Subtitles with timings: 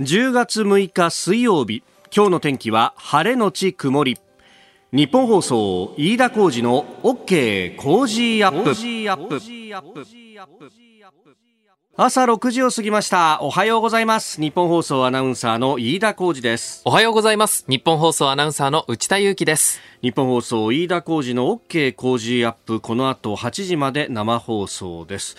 [0.00, 1.82] 10月6日水曜日
[2.14, 4.16] 今日の天気は晴れのち曇り。
[4.92, 8.70] 日本放送飯田浩二の OK 工事アップ。
[11.96, 13.40] 朝6時を過ぎました。
[13.42, 14.40] おはようございます。
[14.40, 16.82] 日本放送アナウンサーの飯田浩二です。
[16.84, 17.64] おはようございます。
[17.66, 19.80] 日本放送アナウンサーの内田裕樹です。
[20.00, 22.78] 日本放送飯田浩二の OK 工事アップ。
[22.78, 25.36] この後8時まで生放送です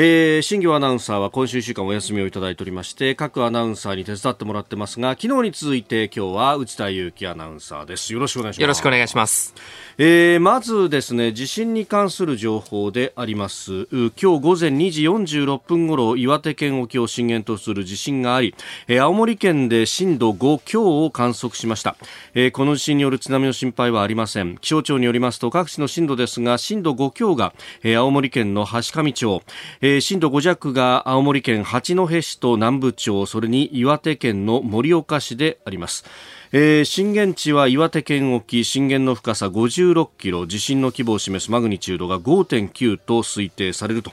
[0.00, 8.12] えー、新業アナウンサーは今週1週間お休みをいただいておりまして各アナウンサーに手伝ってもらってますが昨日に続いて今日は内田裕樹アナウンサーです。
[8.12, 8.62] よろしくお願いします。
[8.62, 9.56] よろしくお願いします。
[10.00, 13.88] えー、まずですね地震に関する情報であります。
[13.90, 18.54] 今日午前2時46分ごろ岩手県沖を震源とする地震があり、
[18.86, 21.96] えー、青森県で震度5強を観測しました、
[22.34, 24.58] えー、この地震による津波の心配はありません。
[24.58, 27.52] 気象庁によりますと各地の震度ですが震度5強が、
[27.82, 29.42] えー、青森県の橋上町、
[29.80, 36.04] えー、え震度5弱が青森県八戸市と南部町それに岩手県の盛岡市であります
[36.50, 44.12] えー、震源地は岩手県沖震源の深さ56キロ地震の規模を示すマグニチュードが5.9と推定されると。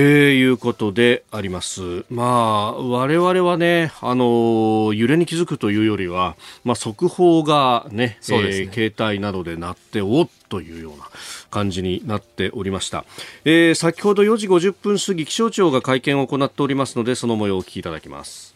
[0.00, 2.04] えー、いうことであります。
[2.08, 11.08] まあ、我々はね、あの揺れに気づくというよりは、まあ、速報がね、ねえー、携帯などで鳴って、おっというような
[11.50, 13.04] 感じになっておりました。
[13.44, 18.54] えー、先ほど4時50分過ぎ、気象庁が会見を行っておりますので、その模様をお聞きいただきます。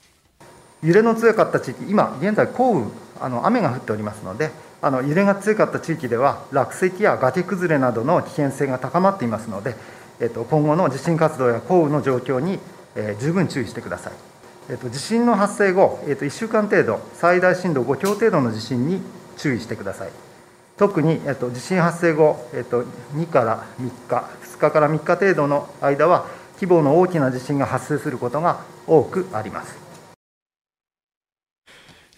[0.84, 2.86] 揺れの強かった地域、今現在降雨
[3.20, 9.74] あの雨が降っておりますので、あの揺れが強かった地域では落石や崖崩れなどの危険性が高まっていますので、
[10.22, 12.60] えっと、今後の地震活動や降雨の状況に、
[12.94, 14.12] えー、十分注意してください。
[14.70, 19.00] えっと、地震の発生後、えっと、1週間程度、最大震度5強程度の地震に
[19.36, 20.10] 注意してください。
[20.76, 22.84] 特に、えっと、地震発生後、えっと、
[23.16, 29.81] 2から3日、2日から3日程度の間は、規模の大きな地震が発生することが多くあります。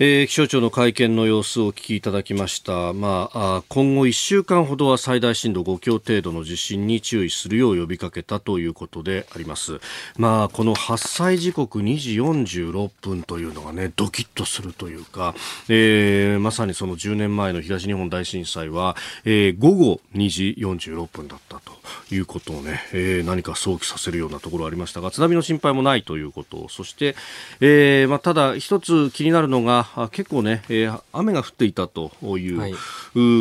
[0.00, 9.78] えー、気象庁の会見の様子をお聞きいただきました、まあ、今後1週間ほどは最大震度5強程度の地震に注意するよう呼びかけたということであります、
[10.18, 15.32] まあ、この発災時刻2時46分というのが、ね、ドキッとするというか、
[15.68, 21.72] えー、まさにその10年前の東日本大震災は、えー、午後2時46分だったと
[22.12, 26.68] いうことをね、えー、何か想起させるようなところありましたが津波の心配もないということ。
[26.68, 27.14] そして、
[27.60, 32.74] えーまあ、ただ一つ気になるのが結構ね、えー、雨が降っていたという、はい、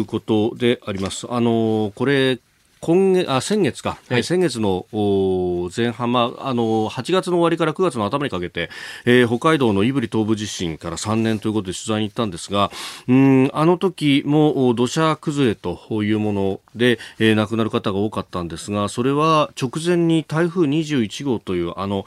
[0.06, 1.28] ことであります。
[1.30, 2.40] あのこれ
[2.84, 4.86] 今月あ先月か、はい、先月の
[5.74, 8.70] 前半、まあ、あの8月の終わりから9月の頭にかけて、
[9.06, 12.72] えー、北海道の胆振東部地震から3年ということで取材に行ったんですが
[13.08, 22.06] うんあの時も土砂崩れというもので、えー、亡くなる方が多かったんですがそれは直前に台風21号というあの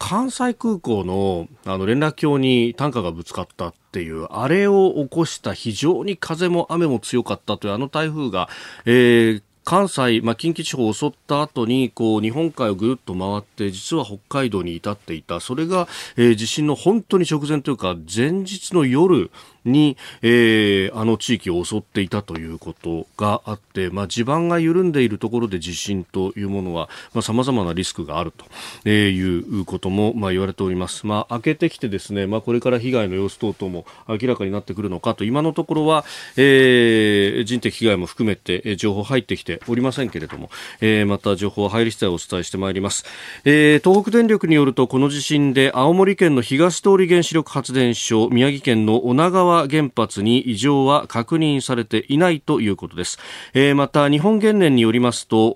[0.00, 8.48] 関西空港のあの連絡橋に担架がぶつかったっていう、あれを起こした非常に風も雨も強かったというあの台風が、
[8.84, 15.40] えー、関西、まあ、近畿地方を襲った後にこう日本海をぐるっと回って実は北海道に至っていた。
[15.40, 19.32] それが、えー、地震の本当に直前というか前日の夜
[19.66, 26.88] に、えー、あの地域を襲っていたということがあって、まあ、地盤が緩んでいるところで地震というものは
[27.22, 28.44] さまざ、まなリスクがあると
[28.84, 31.06] えいうことも、まあ、言われております。
[31.06, 36.04] まあ、明けてきてですね、まあ、これから被害の様子等々も明らかになってくるのかと今のところは、
[36.36, 40.50] えー、人的被害も含めて情報入ってきておりませんけれども、
[40.80, 43.04] えー、また情報入り次第お伝えしてまいります、
[43.44, 53.18] えー、東北電力によるとこの地震で青森県の東通原子力発電所宮城県の女川原発に異常は確認されていないということです、
[53.54, 55.54] えー、また日本原燃によりますと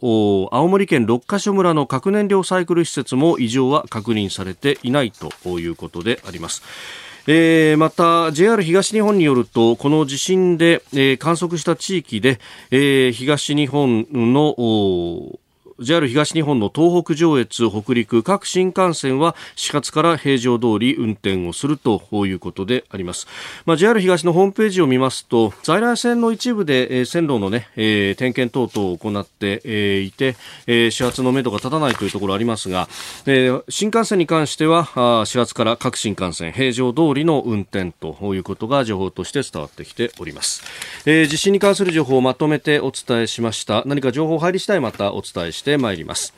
[0.53, 6.62] 青森県六ヶ所村の核燃料サイクル施設も異常は確認されていないということであります。
[7.27, 12.41] えー、また JR 東日本によるとこの地震で、えー、観測した地域で、
[12.71, 14.55] えー、東日本の
[15.81, 23.27] JR 東日本の東北上越北陸各新幹線は始発から平常通り運転をするということであります、
[23.65, 30.37] まあ、JR 東のホームページを見ますと在来線の一部で、えー、線路のね、えー、点検等々を行って、えー、いて、
[30.67, 32.88] えー、始発のめどが立たないというところありますが、
[33.25, 40.62] えー、新幹線に関してはあ始発から各新幹線平常通りの運転ということが情報として伝わってきております、
[41.06, 43.83] えー、地震に関する情報をまとめてお伝えしました。
[43.87, 46.34] 何か情報入り次第またお伝えしててまいります。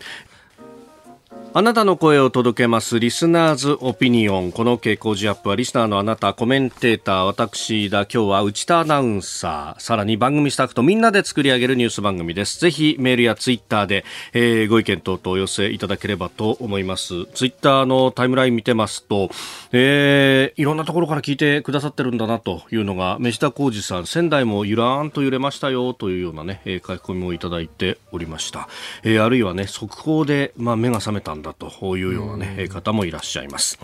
[1.54, 4.52] あなたの声を届けますリスナーズオピニオン。
[4.52, 8.06] この傾向ジアップはリスナーのあなた、コメンテーター、私だ。
[8.06, 12.58] 今日は内田アナウンサー、さらに番組スタッフとみんなで作り上げるニュース番組です。
[12.58, 17.26] ぜひメールやツイッターで、えー、ご意見等々お寄せいただければと思います。
[17.34, 19.28] ツイッターのタイムライン見てますと、
[19.72, 28.70] えー、いろんなところから聞いてくださってるんだなというのが、飯田浩二さん、仙台もゆらーんと揺れましたよというようなね、書き込みをいただいておりました。
[29.02, 33.78] えー、あるいはね、速報で、まあ、目が覚めたんだというようなね、方もいらっしゃいます。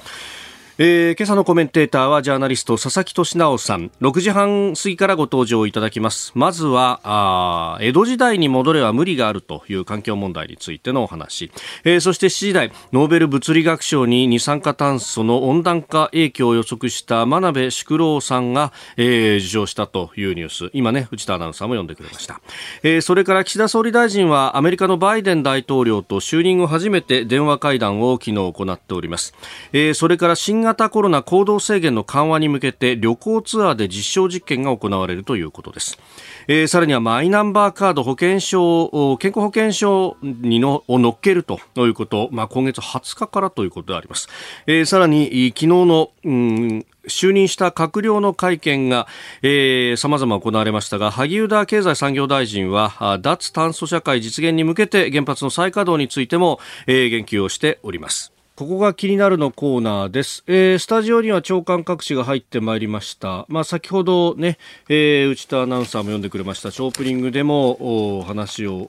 [0.81, 3.91] えー、今朝のコメンテーターはジャーナリスト佐々木俊直さん。
[4.01, 6.31] 6時半過ぎからご登場いただきます。
[6.37, 11.51] まずはあ江戸時代に戻れば無理があるという環境問題についてのお話、
[11.83, 20.71] えー、そして7時台ノーベル物理学賞に二酸化炭素の温暖化影響を予測した真鍋淑郎さんが、えー、受賞したというニュース。
[20.75, 22.41] 今ね内田アナウンサーも読んでくれました、
[22.85, 29.35] えー、それから岸田総理大臣はアメリカのバイデン大統領と就任後初めて電話会談を昨日行っております、
[29.73, 35.99] えー、それから新型コロナ行動制限の緩和に向けて旅行ツアーで実証実験が行われるということです。
[36.47, 44.29] えー、さらにはマイナンバーカード保険証健康保険証にのを乗っけるということ、まあ、今月20日からということであります、
[44.67, 49.07] えー、さらに昨日の、うん就任した閣僚の会見が、
[49.41, 58.38] えー、様々行われましたが、萩生田経済産業大臣は、脱炭素社会実現に向けて原発の再稼働についても、えー、言及をしております。
[58.59, 60.43] ここが気になるのコーナーです。
[60.49, 63.47] えー、スタジオには長官各紙が入ってまいりました。
[63.47, 64.59] まあ、先ほどね、
[64.89, 66.73] えー、内田アナウンサーも読んでくれました。
[66.73, 68.89] ショープニングでも話を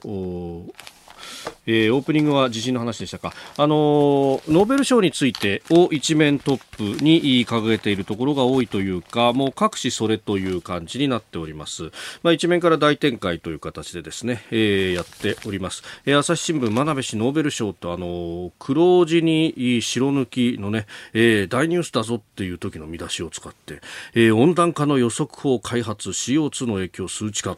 [1.66, 11.90] えー、オープニングは地震の話でしたか、あのー、ノーベル賞についてを一面トップに掲げているところが多いというかもう各紙それという感じになっております、
[12.22, 23.80] まあ、一面から大展開という形でですね、えー、やっております、えー、朝日新聞真鍋氏ノーベル賞とあのー、黒字に白抜きのね、えー、大ニュースだぞっていう時の見出しを使って、
[24.14, 27.56] えー、温暖化の予測法開発 CO2 の影響数値化、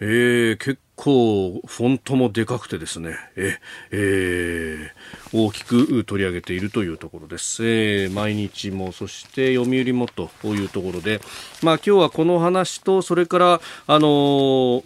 [0.00, 3.58] えー、結構フォントもでかくてですね、え
[3.90, 11.20] えー、大きく取り上げているというところです、えー、毎日もそして読売もというところで、
[11.62, 14.84] まあ、今日はこの話とそれからあのー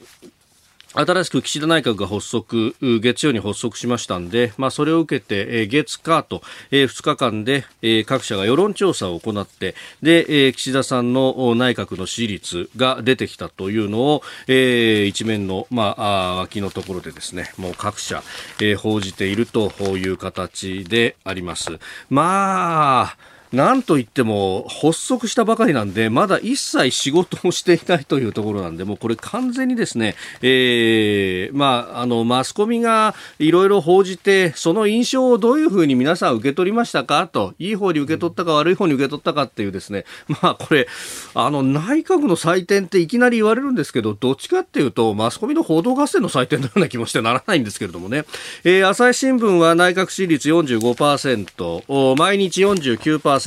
[0.99, 6.43] 新しく岸田内閣が発足、月曜に発足しましたんで、まあ、それを受けて、えー、月、火と、
[6.73, 18.25] えー、2日間で、えー、各社が世論調査を行って、で、えー、岸田さんの内閣の支持率が出てきたというのを、えー、一面の、まあ、脇のところでですね、もう各社、
[18.61, 21.79] えー、報じているという形であります。
[22.11, 37.27] まあ、なんといっても発足したばかりなんでまだ一切仕事をしていないというところなんでもうこれ完全にですね、えー、まあ、あのマスコミがいろいろ報じてその印象をどういうふうに皆さん受け取りましたか？
[37.27, 40.87] といい方に受け取ったか悪い方に受け取ったかっていうですねまあこれ
[41.35, 48.25] あの内閣の採点っていきなり言われるんですけどどっちかっていうとマスコミの報道合戦の採点のような気もしてならないんですけれどもね、
[48.65, 53.38] えー、朝日新聞は内閣支持率45%毎日49%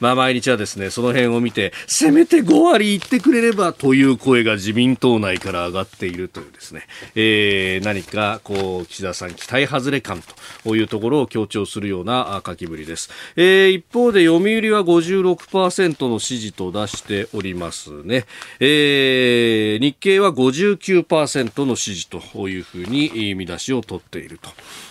[0.00, 10.22] まあ、毎日はですねその辺を見てせめて5割いってくれればという声が自民党内から上がっているというですね、えー、何かこう岸田さん期待外れ感
[10.64, 18.24] というところを強調するような書きぶりです、えー、一方で読売は56%の支持と出しておりますね、
[18.60, 24.50] えー、日経は59%の支持というふうに見出しを取っていると。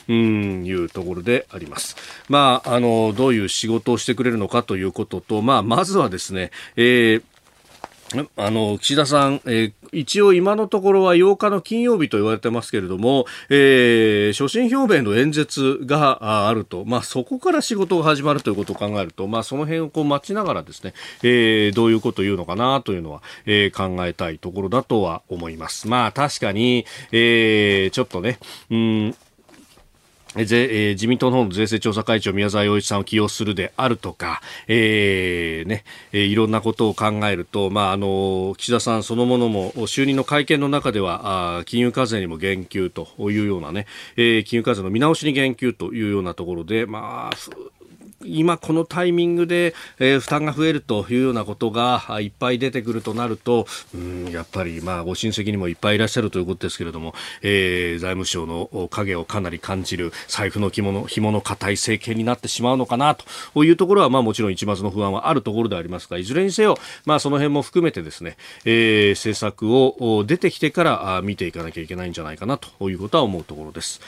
[0.10, 1.96] うんいうところであります。
[2.28, 7.24] まあ、あの、どういう仕事をしてくれるのかということと、まあ、まずはですね、えー
[8.38, 25.88] あの、岸田さん、えー、一応今のところは8日の金曜日と言われてますけれども、えー、所信表明の演説があると、まあ、そこから仕事が始まるということを考えると、まあ、その辺をこう待ちながらですね、えー、どういうことを言うのかなというのは、え、考えたいところだとは思います。
[25.88, 28.40] まあ、確かに、えー、ちょっとね、
[28.72, 29.16] うん
[30.36, 47.36] ぜえー、自民党の方の税制調査会長宮沢洋一さんを起用するであるとか、えーねえー、いろんなことを考えると、まあ、あの岸田さんそのものも就任の会見の中ではあ金融課税にも言及というようなね、えー、金融課税の見直しに言及というようなところで、まあ、
[48.26, 63.16] 今このタイミングで、えー、負担が増えるというようなことがいっぱい出てくるとなると、うん、やっぱりまあご親戚にもいっぱいいらっしゃるということですけれども、えー、財務省の影をかなり感じる財布の紐の紐の固い政権になってしまうのかな
[63.54, 74.02] というところはまあもちろん一抹の不安はあるところでありますがいずれにせよ、まあ、その辺も含めてですね、えー、政策を出てきてから見ていかなきゃいけないんじゃないかなということは思うところです。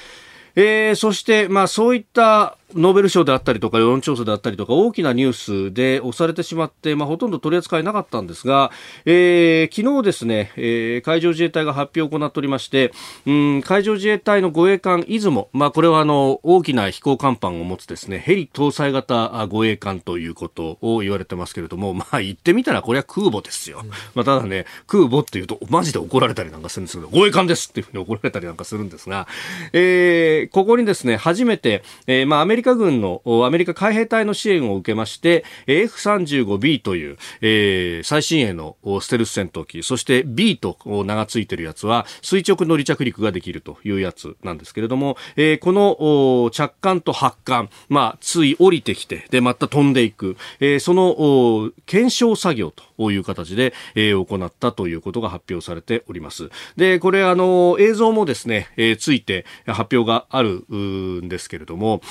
[0.55, 8.71] えー、そして、まあ、そういったノーベル賞であったりとか世論調査であったりとか大きなニュースで押されてしまって、まあ、ほとんど取り扱いなかったんですが、
[9.05, 12.91] えー、昨日ですね、えー、海上自衛隊が発表を行っておりまして、
[13.25, 23.83] うん、海上自衛隊の護衛艦出雲、まあ、これはあの大きな飛行甲板を持つですねヘリ搭載型護衛艦ということを言われてますけれども、まあ、言ってみたらこれは空母ですよ、
[24.15, 29.27] まあ、ただね空母っていうとマジで怒られたりなんかするんですけど護衛艦ですっていうふうに怒られたりなんかするんですが、
[29.73, 56.51] えー、ここにですね初めて、えーまあ、アメリカリカ軍のアメリカ海兵隊の支援を受けまして F35B という、えー、最新鋭のステルス戦闘機そして B と名が付いてるやつは垂直の離着陸ができるというやつなんですけれども、えー、この着艦と発艦、まあ、つい降りてきてでまた飛んでいく、えー、その検証作業という形で、えー、行ったということが発表されております。
[56.75, 62.01] でこれあの映像もですね、えー、ついて発表があるんですけれども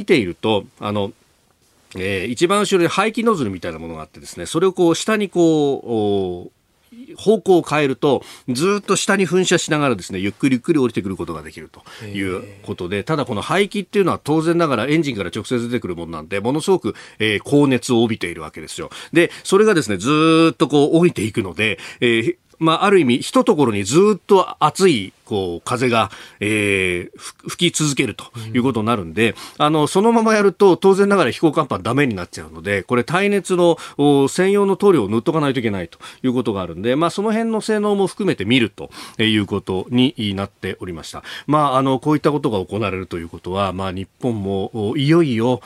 [0.00, 1.12] 見ているとあの
[1.96, 6.60] えー、一番後ろに排気ノズルみたいなものがあってですね、それをこう下にこう、
[7.16, 18.90] 方向を変えるとずっと下に噴射しながらですねゆっくりゆっくり降りてくることができるということでただこの排気っていうのは当然ながらエンジンから直接出てくるものなんでものすごく、えー、高熱を帯びているわけですよ。
[19.12, 26.10] でそれがですねずっとこう降りていくので、えーまあ、ある意味、一ところにずっと熱いこう、風が、
[26.40, 33.78] えー、吹き続けるということになるんで、うん、あの、そのままやると、当然ながら飛行甲板ダメになっちゃうので、これ耐熱の
[34.28, 38.90] 専用の塗料を塗っとかないといけないということがあるんで、まあ、その辺の性能も含めて見ると
[39.22, 41.22] いうことになっておりました。
[41.46, 45.60] まあ、あの、こういったことが行われるということは、まあ、日本も、いよいよ、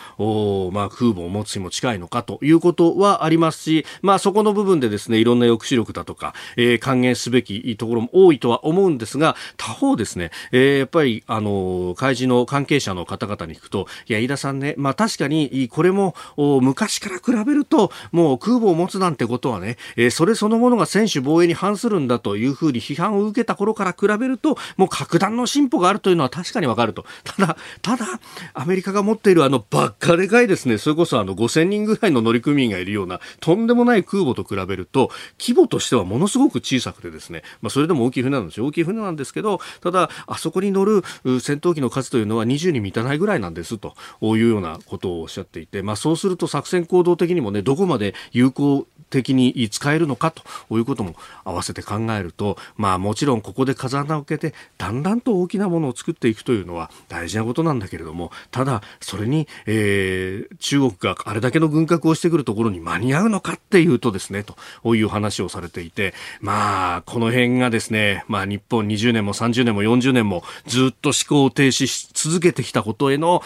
[0.74, 27.04] まあ、空母を持つにも近いのかということはありますし、まあ、そこの部分でですね、いろんな抑止力だとか、えー、還元すべきところも多いとは思うんですが、他方ですね、えー、やっぱり、あの、海事の関係者の方々に聞くと、いや、飯田さんね、まあ確かに、これも、昔から比べると、もう空母を持つなんてことはね、えー、それそのものが専守防衛に反するんだというふうに批判を受けた頃から比べると、もう格段の進歩があるというのは確かにわかると。
[27.24, 28.06] ただ、ただ、
[28.54, 38.66] アメリカが持っているあの、ばっかでかいですね、それこそあの、5000人ぐらいの乗組員がいるような、とんでもない空母と比べると、規模としてはものすごく小さくてですね、まあ、それでも大きい船なんですよ。
[38.66, 39.43] 大きい船なんですけど、
[39.80, 41.02] ただ、あそこに乗る
[41.40, 50.42] 戦闘機の数というのは20に満たないぐらいなんですというようなことをおっしゃっていて、まあ、そうすると作戦行動的にもね、どこまで有効的に使えるのかと
[50.76, 73.42] いうことも合わせて考えると、まあ、もちろんここで風穴を開けてだんだんと大きなものを作っていくというのは大事なことなんだけれどもただそれに、えー、中国があれだけの軍拡をしてくるところに間に合うのかっていうとですねという話をされていてまあこの辺がですね、まあ、日本20年も30年も40年もずっと思考を停止し続けてきたことへの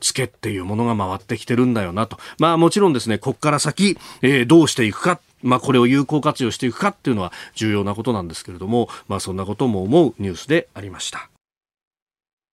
[0.00, 11.30] ツケっていうものが回ってきてるんだよなとまあもちろんですねここから先、えー、どうしていくかまあ、これを有効活用していくかっていうのは重要なことなんですけれども、まあ、そんなことも思うニュースでありました。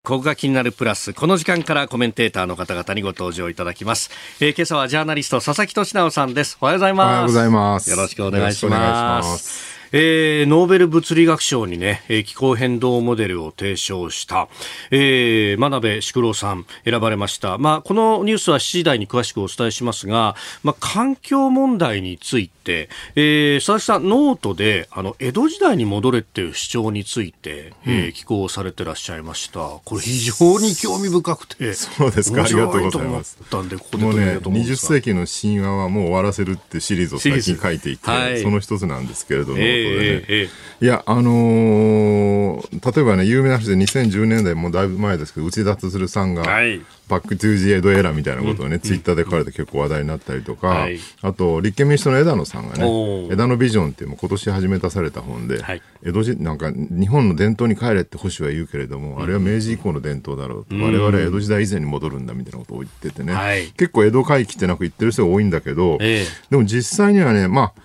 [0.03, 1.13] ここが気になるプラス。
[1.13, 4.10] この時間からコメンテーターの方々にご登場いただきます。
[4.39, 6.58] えー、今朝はジャーナリスト佐々木俊直さんです。
[6.62, 7.06] おはようございます。
[7.06, 7.89] おはようございます。
[7.91, 9.78] よろしくお願いします。
[9.91, 14.48] えー、ノーベル物理学賞にね、気候変動モデルを提唱した、
[14.91, 17.58] えー、真鍋淑郎さん選ばれました。
[17.58, 29.60] まあ、このニュースは7時台に詳しくお伝えしますが、まあ、環境問題について、えー、佐々木さん、ノートで、あの、江戸時代に戻れっていう主張について、うん、えー、寄稿されてらっしゃいました。
[29.60, 31.74] これ非常に興味深くて。
[31.74, 33.38] そうですか、ありがとうございます。
[33.50, 67.81] たんで、ここでもうね、20世紀の神話はもう終わらせるってシリーズを最近書いていて、はい、その一つなんですけれども、えーね、えー、いや、あのー、例えばね、有名な話で2010年代もだいぶ前ですけど、内田樹さんが、はい、 back to the 江戸 era みたいなことをね、うん、ツイッターで書かれて結構話題になったりとか、はい、あと、立憲民主党の枝野さんがね、枝野ビジョンっていう今年始め出された本で、はい、江戸時なんか日本の伝統に帰れって保守は言うけれども、あれは明治以降の伝統だろうと、うん、我々は江戸時代以前に戻るんだみたいなことを言っててね、はい、結構江戸回帰ってなく言ってる人が多いんだけど、えー、でも実際にはね、まあ、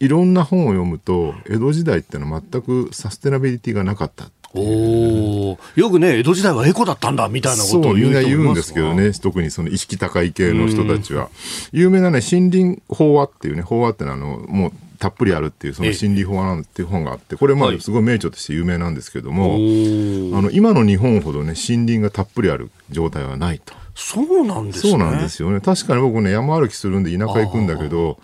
[0.00, 11.28] いろんな本を読むと江戸時代ってのは全くサステナビリティがなかったおよくね、江戸時代はエコだったんだみたいなことを言うみんな言うんですけどね、特にその意識高い系の人たちは。
[11.72, 23.74] 有名なね、森林法話っていうね、法話ってのはあの、もうたっぷりあるっていう、その森林法話っていう本があって、これまあすごい名著として有名なんですけども、はい、あの、今の日本ほどね、森林がたっぷりある状態はないと。
[23.96, 24.90] そうなんですね。
[24.92, 25.60] そうなんですよね。
[25.60, 28.18] 確かに僕ね、山歩きするんで田舎行くんだけど、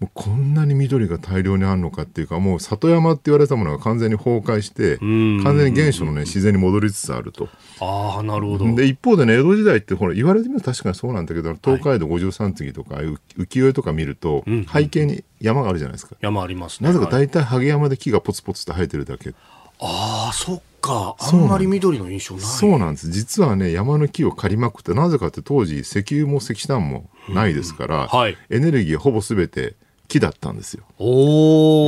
[0.00, 7.48] もうこんなに緑が大量にあるのかっていうかもう里山って言われたものが完全に崩壊して完全に原初の、ね、自然に戻りつつあると。
[7.80, 8.74] あなるほど。
[8.74, 16.16] で一方でね江戸時代ってほら言われてみると確かにそうなんだけど東海道五十三次とか、はい、浮世絵とか見ると、背景に山があるじゃないですか。
[16.20, 16.88] 山ありますね。
[16.88, 19.34] なぜか大体ハゲ山で木がポツポツと生えてるだけ。
[19.80, 21.16] ああそっか。
[21.18, 22.44] あんまり緑の印象ない。
[22.44, 23.10] そうなんです。
[23.10, 29.74] 実はね山の木を刈りまくってなぜかって当時石油も石炭もないですから、はい、エネルギーほぼ全て
[30.06, 30.84] 木だったんですよ。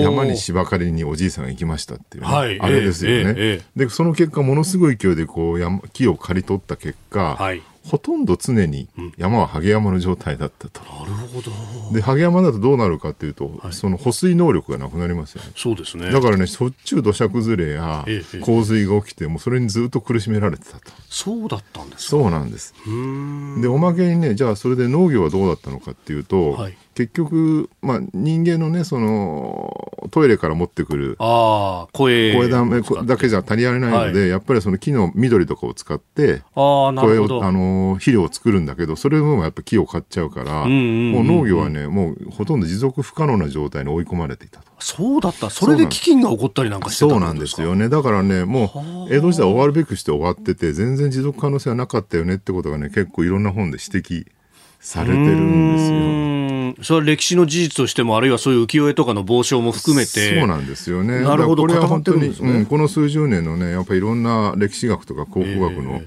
[0.02, 3.18] 山に芝刈りにおじいさんが行きましたっていう、ね、はい、あれですよね。
[3.18, 10.80] えーえー、でその結果ものすごい勢いでこう山木を刈り取った結果、はい、ほとんど常に山はハゲ山の状態だったと。
[10.82, 11.50] なるほど。
[11.92, 15.52] で、ハゲ山だとどうなるかというと、はい、その保水能力がなくなりますよね。
[15.56, 16.10] そうですね。
[16.10, 18.04] だからね、しょっちゅう土砂崩れや
[18.42, 20.92] 洪水が起きて、もそれにずっと苦しめられてたと。
[21.08, 22.74] そうだったんですそうなんです。
[23.62, 32.64] で、おまけにね、じゃあそれで農業はどうだったのかっていうと、はい、結局、まあ、人間のね、その、トイレから持ってくる、あ声声だ
[33.04, 40.68] だけじゃ足りられないので、はい、やっぱりその木の緑とかを使って、あ声を、あの、肥料を作るんだけど、それもやっぱ木を買っちゃうから、もう
[41.22, 44.66] 農業はね、もうほとんど持続不可能な状態に追い込まれていたと。
[44.80, 45.50] そうだった。
[45.50, 47.88] それで飢饉が起こったりなんかしてたそうなんですよね。
[47.88, 54.26] だからね、もう、江戸時代終わるべくして終わってて、全然持続可能性はなかったよねってことがね、結構いろんな本で指摘
[54.80, 56.47] されてるんですよ。
[56.82, 60.38] それは歴史の事実としても、あるいはそういう浮世絵とかの傍聴も含めて。
[60.38, 61.20] そうなんですよね。
[61.20, 66.02] なるほど、これは本当に、ね、うん、この数十年のね、やっぱりいろんな歴史学とか考古学の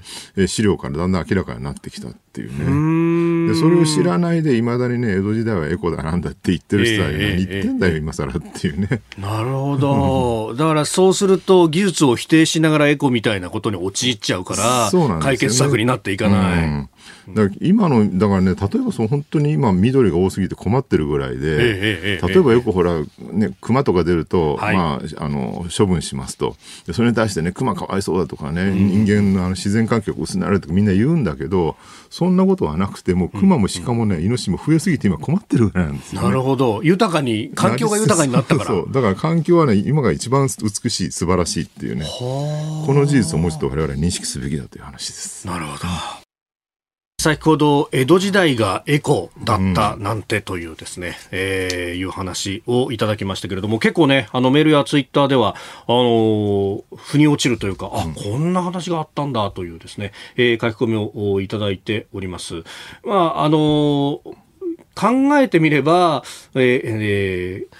[0.46, 3.52] 資料からだんだん明らかになってきたっていうね。
[3.52, 9.02] でそれを知らないで、いまだにね、江戸時代はエコだなんだって言ってる人は、ね、何言ってんだよ、今更っていうね。
[9.18, 10.54] なるほど。
[10.58, 16.64] だからそうすると、技術を否定しながらエコみたいなことに陥っちゃうから、解決策になっていかない。
[16.64, 16.88] うん
[17.28, 26.56] だから今の、だからね、例えばその本当に今緑が多すぎて困ってるぐらいで、例えばよくほら、ね、熊とか出ると、はい、まあ、あの、処分しますと。
[26.86, 31.76] でそれに対してね、熊かわいそうだとかね、うん、人間のあの自然環境が薄なるとかみんな言うんだけど、
[32.10, 36.82] そんなことはなくて、もう熊も鹿もね、イノシシも増えすぎて今困ってるぐらいなんですよ、ね、なるほど。
[36.82, 38.70] 豊かに、環境が豊かになったから。
[38.70, 45.46] そうだから環境はね、今が一番美しい、素晴らしいっていうね、この事実をもうちょっと我々認識すべきだという話です。
[45.46, 46.21] なるほど。
[47.22, 55.54] 先ほど江戸時代がエコだったなんてというですね、うん、えー、いう話をいただきましたけれども結構ねあのメールやツイッターでは
[55.86, 62.64] あのー、腑に落ちるというか、あこんな話があったんだというですね、えー、書き込みをいただいております。
[63.04, 64.20] まああのー、
[64.96, 66.24] 考えてみれば、
[66.56, 67.76] えーえー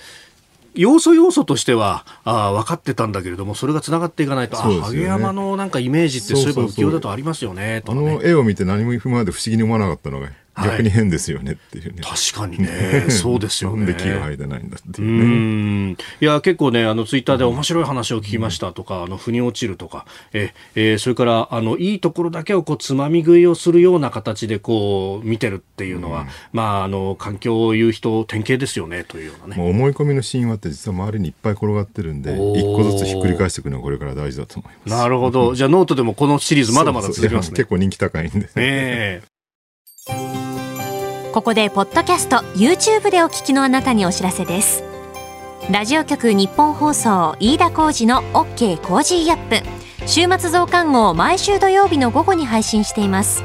[0.75, 12.03] 要素要素としてはあ分かってたんだけれどもそれがつながっていかないと、ね、あ影山のなんかイメージってそういえば浮世だとありますよね、ね、あの絵を見て何も今まで不思議に思わなかったのが逆に変ですよねっていうね。
[12.03, 13.07] 確かにね。
[13.11, 13.87] そうですよね。
[13.87, 15.97] で木が生えてないんだっていうね。
[16.21, 29.63] いや、結構ね、あの、ツイッターで面白い話を聞きましたとか、うん、あの、腑に落ちるとか、え、えー、それから、あの、いいところだけをこう、つまみ食いをするような形でこう、見てるっていうのは、うん、まあ、あの、環境を言う人、典型ですよね、というようなね。
[29.63, 35.01] 思い込みの神話って実は周りにいっぱい転がってるんで、一個ずつひっくり返していくのはこれから大事だと思います。
[35.01, 35.55] なるほど。
[35.55, 37.57] じゃあ、ノートでもこのシリーズまだまだ続きますね。
[37.57, 39.23] 結構人気高いんで、ね。
[41.33, 44.85] ここでポッドキャスト YouTube でお聞きのあなたにお知らせです。
[45.71, 50.07] ラジオ局ニッポン放送飯田浩司の OK Cozy Up。
[50.07, 53.43] 週末増刊号毎週土曜日の午後に配信しています。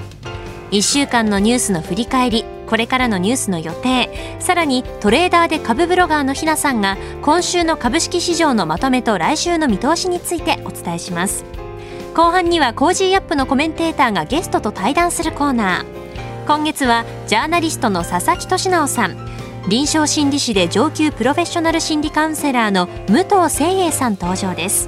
[0.71, 4.09] 1週間のニュースの振り返りこれからのニュースの予定。
[4.41, 11.45] さらにトレーダーで株ブロガーのひなさんが今週の株式市場のまとめと来週の見通しについてお伝えします。
[12.13, 16.06] 後半にはコージーアップのコメンテーターがゲストと対談するコーナー。
[16.47, 19.17] 今月はジャーナリストの佐々木俊直さん。
[19.67, 24.87] 臨床心理士で上級プロフェッショナル心理カウンセラーの武藤誠英さん登場です。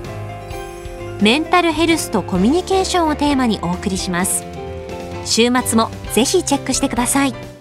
[1.21, 4.45] メンタルヘルスとコミュニケーションをテーマにお送りします。
[5.25, 7.58] 週末もぜひチェックしてください。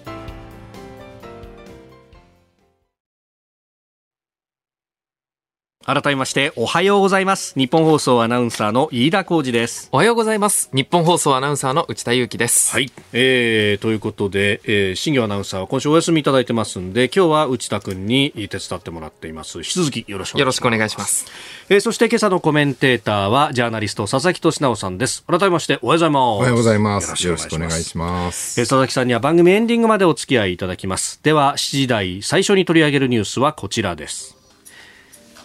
[5.88, 7.54] 改めましておはようございます。
[7.58, 9.88] 日本放送アナウンサーの飯田浩二です。
[9.90, 10.68] おはようございます。
[10.74, 12.74] 日本放送アナウンサーの内田裕樹です。
[12.74, 19.60] はい、えー、ということで、えー、新業アナウンサーは今週お休みいただいてますんで今日は内田君に手伝ってもらっています。
[19.60, 21.24] 引き続きよろしくよろしくお願いします。
[21.70, 25.24] えー、そして今朝のコメンテーターはジャーナリスト佐々木俊直さんです。
[25.24, 26.20] 改めましておはようございます。
[26.20, 27.26] おはようございます。
[27.26, 28.60] よろしくお願いします。
[28.60, 31.18] えー、佐々木さんには番組エンディングまでお付き合いいただきます。
[31.22, 34.37] では7時台最初に取り上げるニュースはこちらです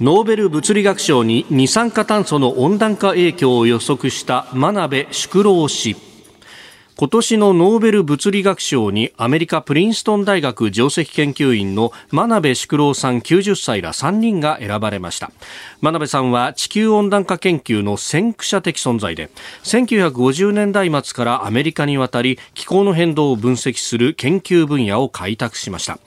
[0.01, 5.95] ノーベル物理学賞に二酸化炭素の温暖化影響を予測した真鍋淑郎氏。
[6.95, 15.31] 今年のノーベル物理学賞にアメリカプリンストン大学上席研究員の真鍋淑郎さん90歳ら3人が選ばれました。
[15.81, 19.29] 真鍋さんは地球温暖化研究の先駆者的存在で
[19.63, 25.99] 1950年代末からアメリカに渡り気候の変動を分析する研究分野を開拓しました。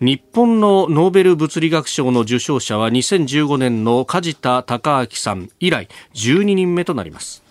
[0.00, 7.42] 日本のノーベル物理学賞の受賞者は2015年の梶田隆明さん以来12人目となります。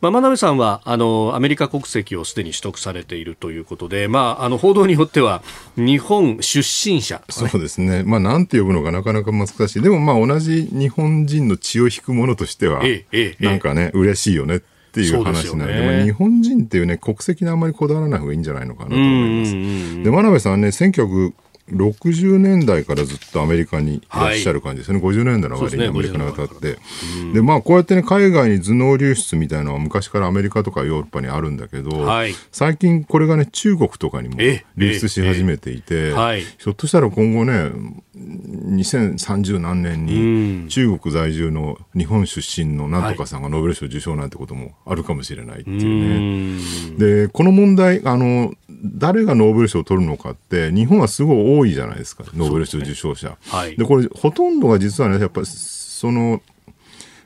[0.00, 5.42] まあ、真鍋さんはあのアメリカ国籍をすでに取得されているということで、まあ、あの報道によっては
[5.76, 14.60] 日本出身者、ね、そうですね、まあ、なんて呼ぶのかなかなか難しい、でもまあ同じ日本人の血を引くものとしては、えええ、なんかね、嬉しいよねっ
[14.92, 19.52] ていう話なんで、でね、日本人っていうね、国籍にあんまりこだわらない方がいいんじゃないのかなと思います。
[20.04, 21.32] で、真鍋さんはね、1900
[21.70, 26.78] 60年代からずっとアメリカにいらっしゃる感じですね、はい、50年代の割にアメリカに渡って、
[27.32, 34.38] で、まあ、こうやってね、海外に頭脳流出みたいなのは昔からアメリカとかヨーロッパにあるんだけど、はい、最近これがね、中国とかにも
[34.76, 36.12] 流出し始めていて、
[36.58, 37.70] ひょっとしたら今後ね、
[38.18, 46.56] 2030何年に中国在住の日本出身のなんとかさんがノーベル賞受賞なんてこともあるかもしれないってい
[46.96, 47.26] うね。
[47.26, 53.28] で、この問題、あの、誰がノーベル賞を取るのかって、日本はすごい多いじゃないですか、ノーベル賞受賞者。
[53.28, 56.40] で、ねはい、これ、ほとんどが実はね、やっぱり、その、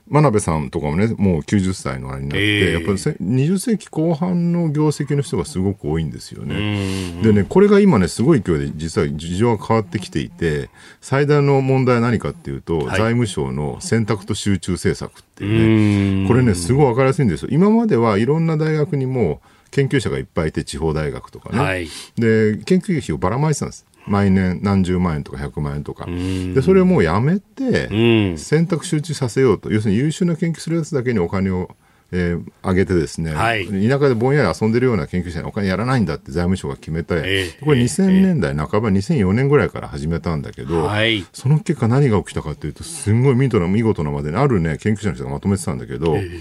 [0.09, 7.23] 真鍋さんとかもね、もう90歳のあれになって、えー、やっぱり20世紀後半の業績の人がすごく多いんですよね。
[7.23, 10.69] でね、これが今ね、すごい勢いで実は事情が変わってきていて、
[11.01, 17.49] 最大の問題は何かっていうと、はい、財務省の選択と集中政策っていうね、これね、すごい分かりやすいんですよ。
[17.51, 19.41] 今まではいろんな大学にも、
[19.73, 21.59] 研究者がいっぱいいて、地方大学とかね。
[21.59, 23.85] はい、で、研究費をばらまいてたんです。
[24.07, 26.07] 毎年何十万円とか100万円とか。
[26.07, 29.73] で、それをもうやめて、選択集中させようと。
[29.73, 31.75] 要するに優秀な研究するやつだけにお金を
[32.15, 46.41] えー、上げてですね、はい、田舎でぼんやり遊んでるような研究者にお金やらないんだって財務省が決めて、えー、これ2000年代半ば、えー、2004年ぐらいから始めたんだけど、はい、その結果何が起きたかというと、すんごい見事な見事なまでにあるね、研究者の人がまとめてたんだけど、えー、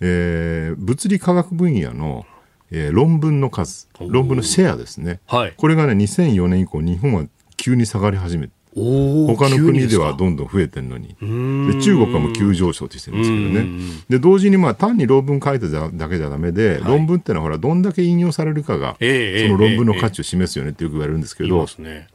[0.00, 2.26] えー、物理科学分野の
[2.72, 7.24] えー、論文の数、論文のシェアですね、はい、これがね、2004年以降、日本は
[7.56, 11.08] 急に下がり始めて、他の国ではどんどん増えてるのに。
[11.08, 13.66] で中国はもう急上昇してるんですけどね。
[14.08, 22.06] で同時にまあ単に論文書いてだけじゃだめで、はい、論文ってのはほらどんだけ引用されるかが、えー、その論文の価値を示すよねってよく言われるんですけど、えーね、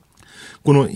[0.64, 0.90] この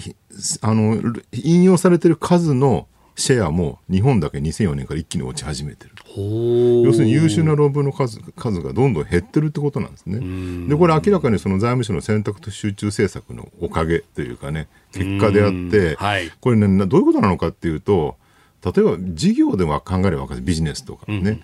[0.62, 10.68] あの引用されてる数のシェアも日本だけ2004年から一気に落ち始めてる要するに優秀な論文の数数がどんどん減ってるってことなんですね。
[10.68, 18.18] でこれ明らかにその財務省の選択と集中政策のおかげというかね結果であって、はい、これねどういうことなのかっていうと
[18.64, 20.42] 例えば事業でも考えれば分かる。
[20.42, 21.44] ビジネスとかね、うん、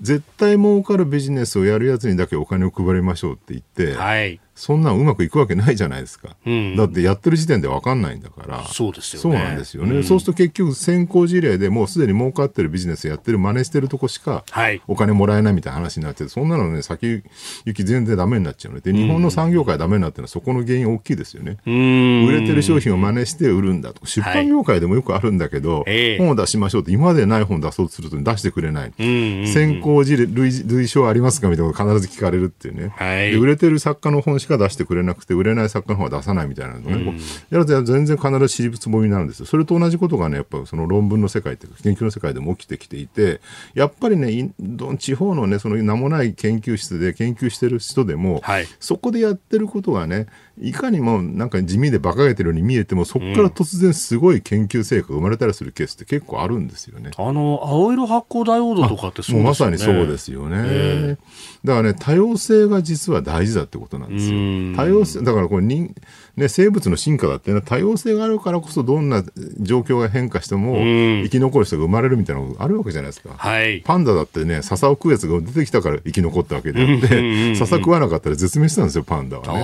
[0.00, 6.34] 絶対儲かるビジネスをやるやつにだけお金を配りましょうって言って、はい、そんなんうまくいくわけないじゃないですか。
[6.46, 8.64] うん、だってやってる時点で分かんないんだから。
[8.64, 9.22] そうですよね。
[9.22, 9.96] そうなんですよね。
[9.96, 14.44] うん、そうすると結局先行事例でもうすでに儲かってるビジネスやってる真似してるとこしか
[14.88, 17.22] お金もらえないみたいな話になって、そんなのね、先
[17.66, 21.58] 行き全然ダメになっちゃうので、日本の産業界ダメになってるのはそこの原因大きいですよね。
[21.66, 24.06] 売れてる商品を真似して売るんだと。
[24.06, 28.92] 出版業界でもよくあるんだけど、はい、本を出しましょうって今までない本出そうとすると出してくれない。
[28.96, 32.92] 先行事例類、類書ありますかみたいなこと必ず聞かれるっていうね。
[32.96, 37.18] はい、売れてる作家の本しか出してくれなくてて売れない作家の方は出さないみたいなのね、うん、
[37.50, 39.46] やると全然必ず私立つぼみになるんですよ。
[39.46, 43.40] それと同じことがね、やっぱその論文の世界っていうか、研究の世界でも起きてきていて、
[43.74, 44.50] やっぱりね、
[44.98, 50.26] 地方のね、その名もない研究室で研究してる人でも、はい、そこでやってることがね、
[50.58, 57.10] いかにもなんか地味で馬鹿げてるように見えても、そこから突然すごい研究成果が生まれたりするケースって結構あるんですよね。
[57.16, 59.44] あの、青色発光ダイオードとかってそうですよね。
[59.44, 61.18] まさにそうですよね。
[61.64, 64.76] だからね、多様性が実は大事だってことなんですよ。
[64.76, 65.94] 多様性、だからこれ人、
[66.36, 69.24] ね、生物の進化だっていうのは多様性があるからこそどんな
[69.60, 79.62] 状況が変化しても生き残る人が生まれるみたいなのがあるわけじゃないですか、はい、パンダだってね笹を食うやつが出てきたから生き残ったわけであって笹食わなかったら絶滅したんですよパンダはね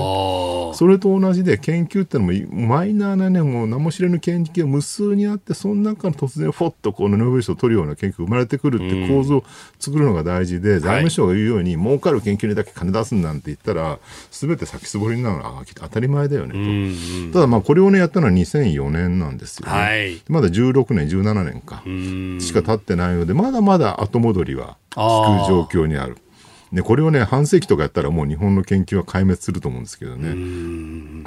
[0.75, 2.33] それと同じで研究ってのも
[2.69, 9.45] マイナーなねもう名も知れぬ研究が無数にあってその中の突然フォッとこのノーベル賞を取るような研究が生まれてくるって構造を
[9.79, 13.99] 作るのが大事で、財務省が言うように、儲かる研究にだけ金出すんなんて言ったら
[14.31, 17.35] 全て先絞りになるのは当たり前だよねと。
[17.35, 19.73] ただまあこれをねやったのは2004年なんですよね。
[19.73, 21.83] はい、まだ16年17年か
[22.45, 26.17] しか経ってないのでまだまだ後戻りは効く状況にある。
[26.73, 30.35] でこれをね半世紀とかやったらもう日本の研究は壊滅すると思うんですけどね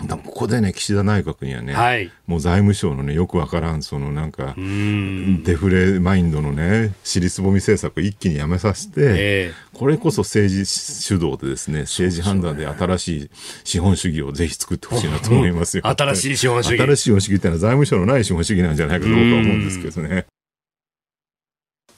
[0.08, 13.30] ここでね岸田内閣にはね、はい、もう財務省のねよくわからんそのなんかデフレマインドのね尻すぼみ政策を一気にやめさせて、えー、これこそ政治主導でですね政治判断で新しい
[13.64, 15.84] 資本主義をぜひ作ってほしいなと思いますよ。
[15.88, 20.26] 新しい資本主義新しい資本主義ってのは財務省のない資本主義なんじゃないかと思うんですけどね。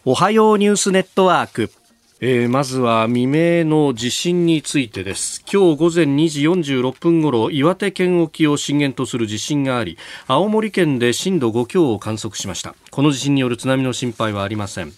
[0.04, 1.72] おはようニュースネットワーク。
[2.20, 5.44] えー、まずは未明の地震についてです。
[5.46, 12.74] 今日午前2時46分ごろ岩手県沖を震源とする地震があり青森県で震度5強を観測しました。
[12.90, 14.94] この地震による津波の心配はありません。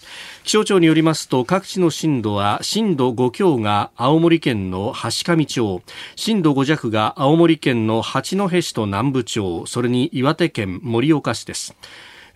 [0.45, 5.81] 気象庁によりますと各地の震度は震度5強が青森県の橋上町
[6.15, 11.75] 震度5弱が青森県の八戸市と南部町それに岩手県盛岡市です。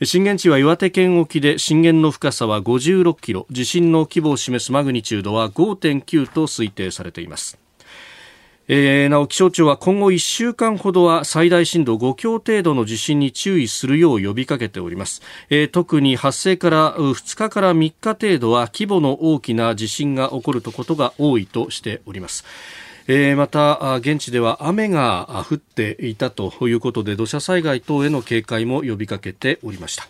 [0.02, 3.46] 震源地は岩手県沖で震源の深さは56キロ。
[3.52, 7.60] 地震の規模を示すマグニチュードは5.9と推定されています。
[8.68, 22.46] えー、なお気象庁は今後1週間ほどは最大震度5強程度の地震に注意するよう呼びかけております、えー、特に発生から2日から3日程度は規模の大きな地震が起こることが多いとしております。
[23.08, 30.08] えー、また現地では雨が降っていたということで土砂災害等への警戒も呼びかけておりました。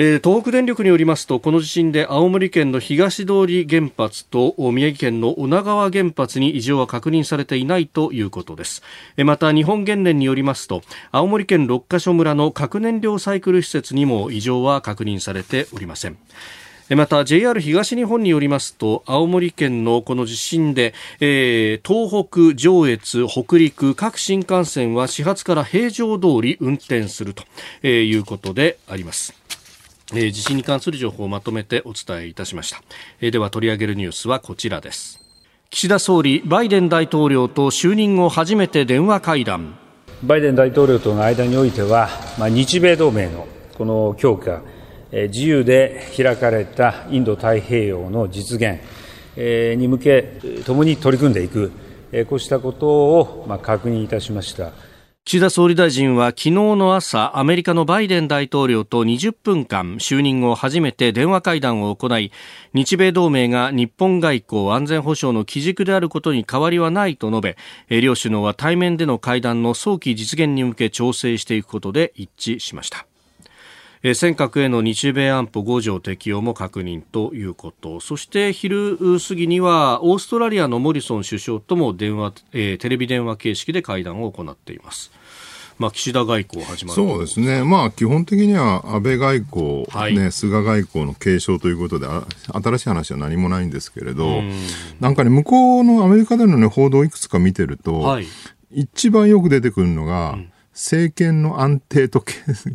[0.00, 8.84] えー、東北電力によりますとこの地震で青森県の東通原発と宮城県の女川原発に異常は確認されていないということです、
[9.16, 16.16] えー、また日本原燃によりますと青森県六ヶ所村の核燃料サイクル施設にも異常は確認されておりません
[16.96, 27.44] また JR 東日本によりますと青森県のこの地震で、えー、東北、上越、北陸各新幹線は始発から平常通り運転すると、
[27.86, 29.34] いうことであります。
[30.14, 32.82] えー、地震に関する情報をまとめてお伝えいたしました、
[33.20, 35.20] えー、では取り上げるニュースはこちらです。
[35.70, 39.76] 岸田総理バイデン大統領と就任後初めて電話会談。
[40.22, 43.46] バイデン大統領との間においては、まあ、日米同盟の
[43.76, 44.62] この強化
[45.10, 48.80] 自由で開かれたインド太平洋の実現
[49.36, 50.22] に向け、
[50.66, 51.72] 共に取り組んでいく、
[52.28, 54.72] こうしたことを確認いたしました。
[55.24, 62.32] 岸田総理大臣は昨日の朝、アメリカのバイデン大統領と20分間、就任後初めて電話会談を行い、
[62.72, 67.56] 日米同盟が日本外交安全保障の基軸であることに変わりはないと述
[67.90, 73.06] べ、両首脳は対面での会談の早期実現に向け調整していくことで一致しました。
[74.02, 78.00] 尖閣への日米安保5条適用も確認ということ。
[78.00, 85.10] そして昼過ぎにはオーストラリアのモリソン首相とも電話、えー、テレビ電話形式で会談を行っています。
[85.78, 92.08] まあ、岸田外交始まるそうですね、まあ、基本的には安倍外交、はい、ね、菅外交の継承ということで、
[92.52, 94.52] 新しい話は何もないんですけれど、ん。
[94.98, 98.26] なんかね、向こうのアメリカでの、ね、報道をいくつか見てると、はい、
[98.72, 102.24] 一番よく出てくるのが、うん、政権の安定と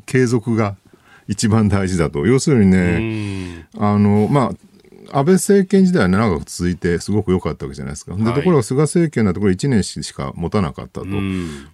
[0.06, 0.78] 継続が
[1.28, 2.26] 一番大事だと。
[2.26, 4.74] 要するにね、あの、まあ、
[5.14, 8.16] 安倍政権時代は長く続いてすごく良かったわけじゃないですか。
[8.16, 11.08] で、ところが菅政権だとこれ1年しか持たなかったと。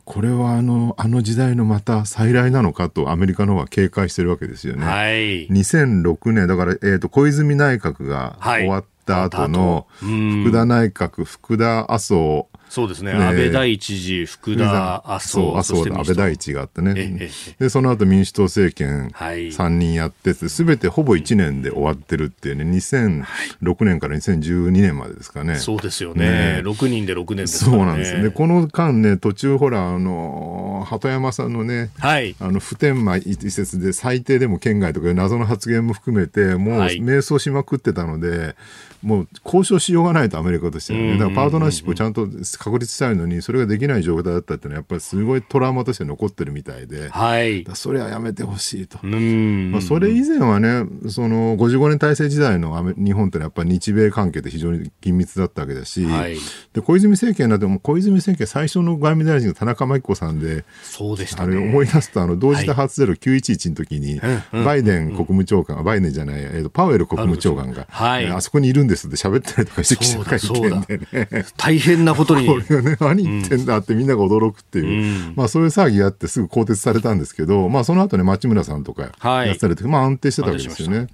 [0.03, 4.85] これはあの、あの時代のまた再来なのかとアメリカの方は警戒してるわけですよね。
[4.85, 13.11] はい、2006年、だから、えっ、ー、と、小泉内閣が終わった後の、福田内閣、福田麻生、そうですね。
[13.11, 17.29] 安倍第一次、福田、麻生、麻生安倍第一があってね。
[17.57, 25.55] で、その後民主党政権3人やってて、すべてほぼ1年で終わってるっていうね、2006年から2012年までですかね。
[25.55, 26.59] そうですよね。
[26.59, 27.71] ね6人で6年ですね。
[27.71, 38.55] そうなんですで、この間ね、途中ほら、あの、鳩山さんのね、はい、あの、普天間一説で最低でも県外とか謎の発言も含めて、もう迷走しまくってたので、
[39.01, 41.13] もう交渉しようがないとアメリカとしてはね。
[41.17, 42.27] だからパートナーシップをちゃんと
[42.59, 48.99] 確立したいのに、それができない状態だったっていうのは、やっぱりすごいトラウマとして残ってるみたいで、はい、それはやめてほしいと。
[49.05, 56.37] まあ、それ以前はね、その55年体制時代の日本ってのはやっぱり日米関係って非常に緊密だったわけだし、はい、
[56.73, 64.19] で小泉政権だとも小泉政権最初の外務大臣が田中真紀子さんで、そうでした、ね、あれ思い出すと、あの同時多発ゼロ911の時に、
[64.51, 71.45] バイデン国務長官、バイデンじゃない、えー、とパウエル国務長官が、はい、あそこにいるんですって喋ったりとかして記者会見でね。
[71.55, 72.48] 大変なことに。
[72.53, 80.99] これね、何言ってんだってみんなが驚くっていう、うん、まあそういう騒ぎがあってすぐ更迭されたんですけど、まあその後ね、町村さんとかやってたりとか、はい、まあ安定してたわけですよね。
[80.99, 81.11] だか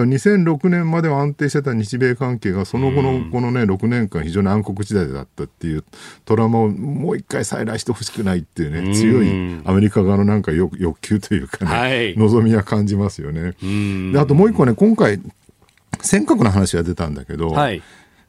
[0.00, 5.84] ら2006年までは安定してた日米関係が、その後のこのね、6年間非常に暗黒時代だったっていう
[6.24, 13.54] トラウマをもう一回再来してほしくないっていうね、強いアメリカ側のなんか欲求というかね、はい、望みは感じますよね。
[14.12, 15.20] であともう一個ね、今回、
[16.00, 17.82] 尖閣の話が出たんだけど、はい、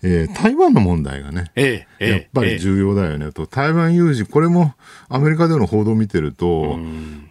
[0.04, 3.32] えー、台湾の問題がね、ええ、やっぱり重要だよね。
[3.32, 4.74] と、台湾有事、これも
[5.10, 6.78] アメリカでの報道を見てると、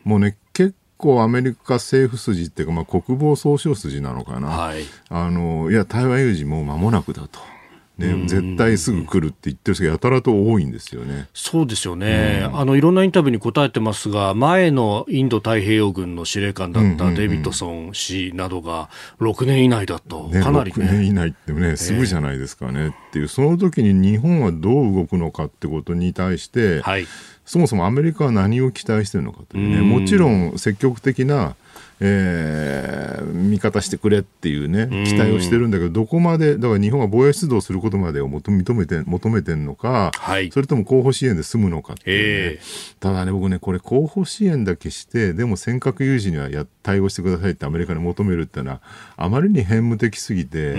[0.04, 7.38] もうね、結構アメリカ政府筋っていうか、まあ、国防総省筋なのかな、はい、あのいや、台湾有事もう間もなくだと。
[7.98, 11.28] ね、絶対すぐ来るって言ってる人がやたらと多いんですよね。
[11.32, 12.44] そうですよね。
[12.46, 20.84] うん、あの、いろんなインタビューに答えてますが、前のインド太平洋軍の司令官だったデビッドソン氏などが6年以内だと、かなりね。
[20.84, 27.06] 6年以内ってね、すぐじゃないですかねっていう、その時に日本はどう動くのかってことに対して、はい、
[27.46, 31.56] そもそもアメリカは何を期待してるのかというね、もちろん積極的な
[32.00, 42.60] えー、味方してくれっていうね、期待をしてるんだけど、どこまで、だから日本が防衛出動することまでを求めて求めてるのか、はい、それとも後方支援で済むのかっていうね、
[43.00, 48.80] ただね、僕ね、これ、後方支援だけして、でも尖閣有事にはや対応してくださいってアメリカに求めるっていうのは、
[49.16, 50.74] あまりに偏無的すぎて、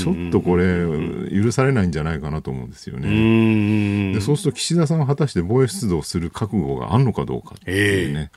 [0.00, 0.86] ちょっとこれ、
[1.30, 4.12] 許されないんじゃないかなと思うんですよね。
[4.14, 8.30] でそうすると、岸田さんは果たして防衛出動する覚悟があるのかどうかっていうね、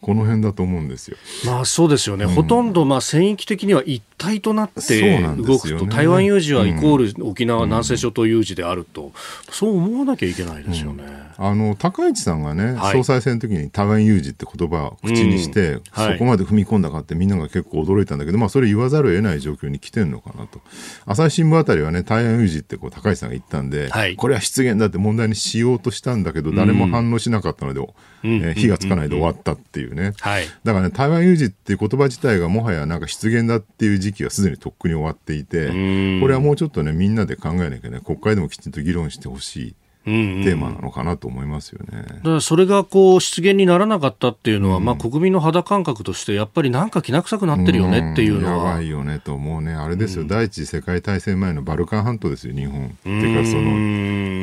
[0.00, 1.16] この辺だと思うんですよ。
[1.44, 9.12] まあそうですよね、うん、ほとんどまあ戦域的には一体となって動くと、ね、台湾有事はイコール沖縄、南西諸島有事であると、
[9.50, 11.24] そう思わなきゃいけないですよね。
[11.36, 20.60] あの高市さんがね、はい、総裁選の時に台湾有事って言葉を口にして、はい、そこまで踏み込んだかってみんなが結構驚いたんだけど、まあ、それ言わざるを得ない状況に来てるのかなと。
[21.06, 27.80] 朝日新聞あたりはね、台湾有事ってこう高市さんが言ったんで、はい、これは失言だって問題にしようとしたんだけど、誰も反応しなかったので、
[28.22, 30.12] えー、火がつかないで終わったっていうね。
[30.64, 35.72] だからね、台湾有事っていう言葉自体がもはやなんか失言だっていう時期はすでにとっくに終わっていて、こ
[36.28, 39.74] れはもうちょっとね、みんなで考えなきゃね、国会でもきちんと議論してほしい。
[40.04, 42.02] テーマなのかなと思いますよね。
[42.02, 48.68] だからそれがこう出現にならなかったっていうのは、うん、まあ国民の肌感覚としてやっぱりなんかきな臭くなってるよねっていうのは。
[48.68, 49.72] やばいよねと思うね。
[49.72, 52.86] あれですよ、うん、第一次世界大戦前のバルカン半島ですよ、日本。
[52.86, 53.62] っていうかその、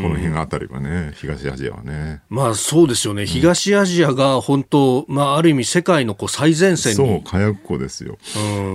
[0.02, 2.22] この辺あたりはね、東アジアはね。
[2.30, 3.26] まあそうですよね。
[3.26, 6.96] 東アジアが本当、まあある意味世界のこう最前線に。
[6.96, 8.18] そう、火薬庫ですよ。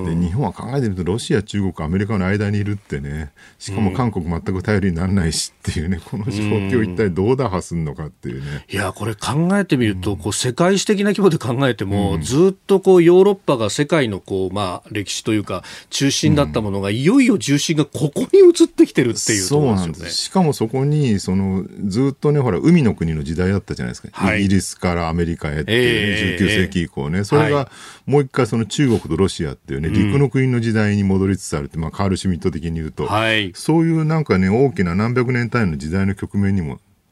[0.07, 8.65] で、日本は考えてみるとロシア、中国、アメリカの間にいるってね、しかも韓国全く頼りにならないしっていうね、この状況一体どうだ破すんのかっていうね。
[8.71, 20.15] いや、これ考えてみると、うん、こう世界史的な規模で考えても、うん、ずっとこうヨーロッパが世界のこう、まあ、歴史というか、中心だったものが、うん、いよいよ重心がここに移ってきてるっていうそうなんです。
[20.15, 24.09] しかもそこに、その、ずっとね、ほら、海の国の時代だったじゃないですか。
[24.13, 27.25] はい、イギリスからアメリカへっていう、ね、19世紀以降ね。
[27.25, 27.71] それが、
[28.07, 36.66] もう一回その中国とロシアっていうね、陸の国の時代に戻りつつあるって、まあ、カール・シュミット的に言うと、はい、そういうなんかね、大きな何百年単位の時代の局面にも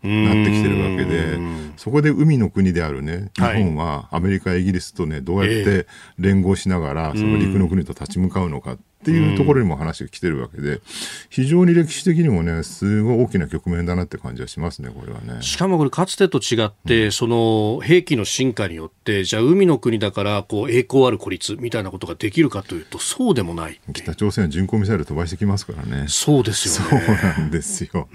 [0.05, 1.39] なってきてるわけで、
[1.77, 5.87] そこで海の国であるね、日本はアメリカ、イギリスとね、どうやって
[6.19, 10.81] 連合しながら、その陸の国と立ち向かうのかっていうところにも話が来てるわけで、
[11.29, 15.43] 非常に歴史的にもね、すごい大きな局面だなって感じはしますね、これはね。
[15.43, 23.81] しかもこれ、かつてと違って、うん、その兵器の進化によって、じゃあ、海の国だから、こう、栄光ある孤立みたいなことができるかというと、そうでもない。
[23.93, 26.07] 北朝鮮は巡航ミサイル飛ばしてきますからね。
[26.09, 27.05] そうですよね。
[27.07, 28.09] そうなんですよ。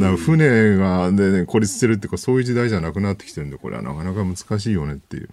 [0.00, 5.28] だ船が、で、ね、孤立してるっていうか、そういう時代じゃなくなってきてるんで、これはなかなか難しいよねっていう。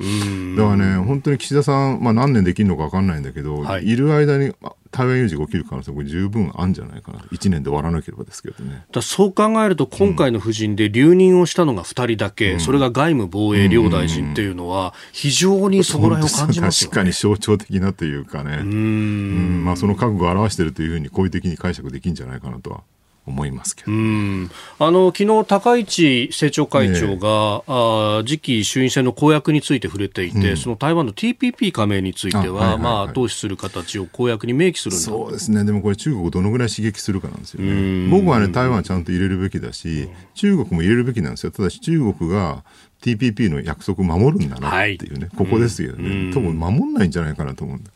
[0.54, 4.54] うだからね、本当に岸田さん、まあ何年できるのか分かんないんだけど、はい、いる間に、
[4.94, 8.86] 台湾有事が起きる可能性も十分あるんじゃないかな、1年で終わらなければですけどね。
[8.92, 19.66] だそう考えると、今回の布陣で留任をしたのが2人だけ、うん、それが外務防衛両大臣っていうのは、非常にそこら辺を感じますよ、ね、確かに象徴的なというかね、うん。
[19.66, 22.84] まあ、その覚悟を表しているというふうに、好意的に解釈できるんじゃないかなとは
[23.26, 24.52] 思いますけど、うん。
[24.80, 42.64] あの昨日高市政調会長が、えあ次期衆院選の公約について触れていて、うん、その台湾の TPP 加盟については、まあ、後押しする形を公約に明記するそうですね、でもこれ、中国をどのぐらい刺激するかなんですよね、僕はね、台湾はちゃんと入れるべきだし、中国も入れるべきなんですよ、ただし中国が
[43.02, 47.92] TPP の約束を守るんだなっていうね、はい、ここですよね、多分守んないんじゃないかなと思うんだ。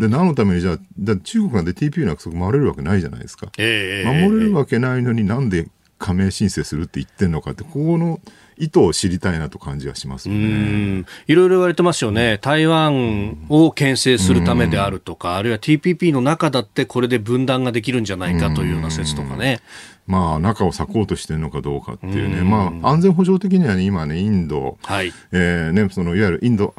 [0.00, 8.20] で何のためにじゃあだ中国なんて TPP の約束守れるわけないじゃないですか、えー、守れるわけないのになんで加盟申請するって言ってるのかってここの
[8.56, 11.04] 意図を知りたいなと感じはしますよね。
[11.26, 12.38] いろいろ言われてますよね。
[12.42, 19.60] 台湾を牽制するためであるとか、あるいは TPP の中だってこれで分断ができるんじゃないかというような説とかね。
[20.06, 26.74] まあ、中を裂こうとしてるのかどうかっていうね、まあ、安全保障的にはね、今ね、インド、はい、えー、ね、そのいわゆるインド、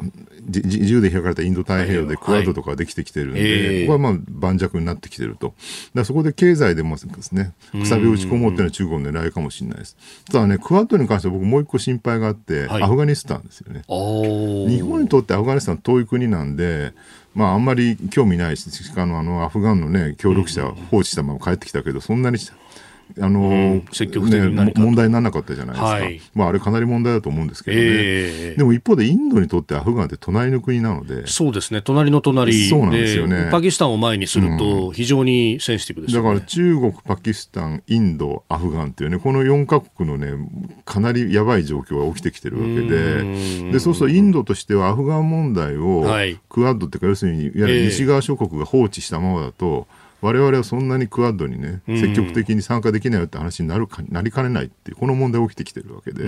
[0.46, 5.54] 自由で開かれたインド太平洋でクワッドとかできてきてるんで、はい、ここはまあ盤石になってきてると。
[5.94, 9.96] だそこで経済でもですね、くさびを打ち込もうっていうのは中国の狙いかもしれないです。
[10.30, 13.82] ただね、クワッドに関しては僕もう一個心配があって、はい、アフガニスタンですよね。
[13.88, 16.92] 日本にとってアフガニスタン遠い国なんで、
[17.34, 22.38] まあ、あんまり興味ないし、しかもあのアフガンの、ね、協力者放置したまま帰ってきたけど、そんなに
[23.20, 31.26] あの、うん、積極的に、ね、問題にならなかったじゃないですか、はい、まあ、あれかなり問題だと思うんですけどね、えー、でも一方でインドにとってアフガンって隣の国なので。
[31.26, 31.82] そうですね。
[31.82, 32.68] 隣の隣。
[32.68, 33.48] そうなんですよね。
[33.50, 36.18] パキスタンを前にすると非常にセンシティブです、ね。
[36.18, 40.48] うん、だから中国パキスタンインドアフガンっていうねこの4か国のね
[40.84, 43.70] かなりやばい状況が起きてきてるわけで。
[43.72, 46.04] でそうするとインドとしてはアフガン問題を
[46.48, 56.24] クアッドっていうか要するにいわゆる西側諸国が放置したままだと、えー我々はそんなにクアッドにね、積極的に参加できないよって話になるかなりかねないっていう、この問題起きてきてるわけで、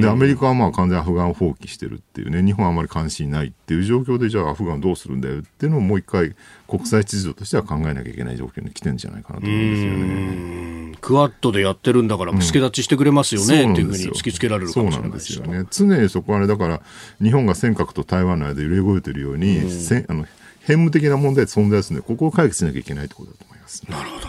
[0.00, 6.36] でアメリカはまあ完全アフガンを放棄してるっていうね、日本はあまり関心ないっていう状況で、じゃあアフガンどうするんだよっていうのをもう一回、
[6.68, 10.98] 国際秩序としては考えなきゃいけない状況に来てるんじゃないかなと思うんですよね。
[11.00, 15.64] クアッドでやってるんだから、助立ちしてくれますよね、うん、っていうふうに突きつけられるかもしれないですよね。
[15.68, 16.80] 常にそこはね、だから、
[17.20, 20.26] 日本が尖閣と台湾の間で揺れ動いてるように、せあの
[20.64, 23.82] 変務的な問題存在するので、ここを解決しなきゃいけないところだと思います。
[23.90, 24.28] なるほど。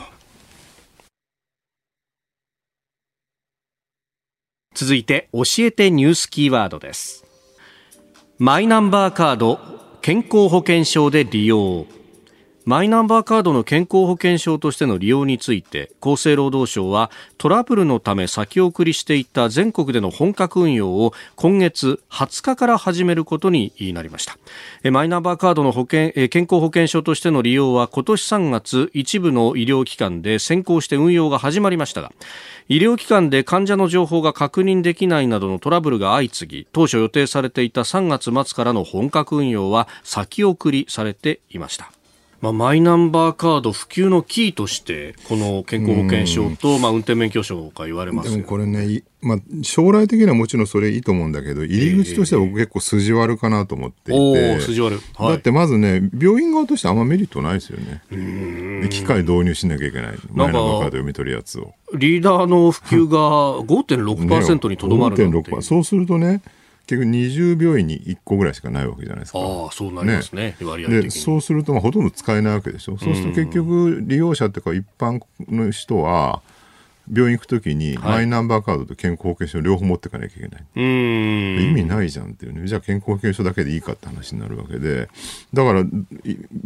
[4.73, 7.23] 続いて、教えてニュースキーワードです。
[8.39, 9.59] マイナンバーカード、
[10.01, 11.85] 健康保険証で利用。
[12.65, 24.37] マイナンバーカードの健康保険証としての利用について厚生労働省はトラブルのため先送りしていた全国での本格運用を今月20日から始めることになりました。
[24.89, 32.13] マイナンバーカードの保険健康保険証としての利用は今年3月一部の医療機関で先行して運用が始まりましたが
[32.69, 41.91] 医療機関で患者の情報が確認できないなどのトラブルが相次ぎ当初予定されていた3月末からの本格運用は先送りされていました。
[42.43, 58.01] まあ、マイナンバーカード普及のキーとしてこの健康保険証と、まあ、運転免許証が言われますでもこれね、まあ、将来的にはもちろんそれいいと思うんだけど入り口としては僕結構筋悪かなと思っていて、筋悪、はい、だってまずね病院側としてあんまメリットないですよね。
[58.89, 60.17] 機械導入しなきゃいけない。
[60.33, 61.73] マイナンバーカード読み取るやつを。
[61.93, 63.17] リーダーの普及が
[63.63, 69.39] 5.6%にとどまるなんそうするとね結局20病院に1個ぐらいしかないわけじゃないですか。
[69.39, 70.55] ああ、そうなりますね。
[70.59, 72.97] ねで、そうすると、まあ、ほとんど使えないわけでしょ。
[72.97, 76.41] そうすると結局、利用者っていうか一般の人は、
[77.11, 80.63] 病院行くときに、マイナンバーカードと健康保険証両方持っていかなきゃいけない。
[80.75, 82.67] 意味ないじゃんっていうね。
[82.67, 85.09] じゃあ健康保険証だけでいいかって話になるわけで、
[85.53, 85.85] だから、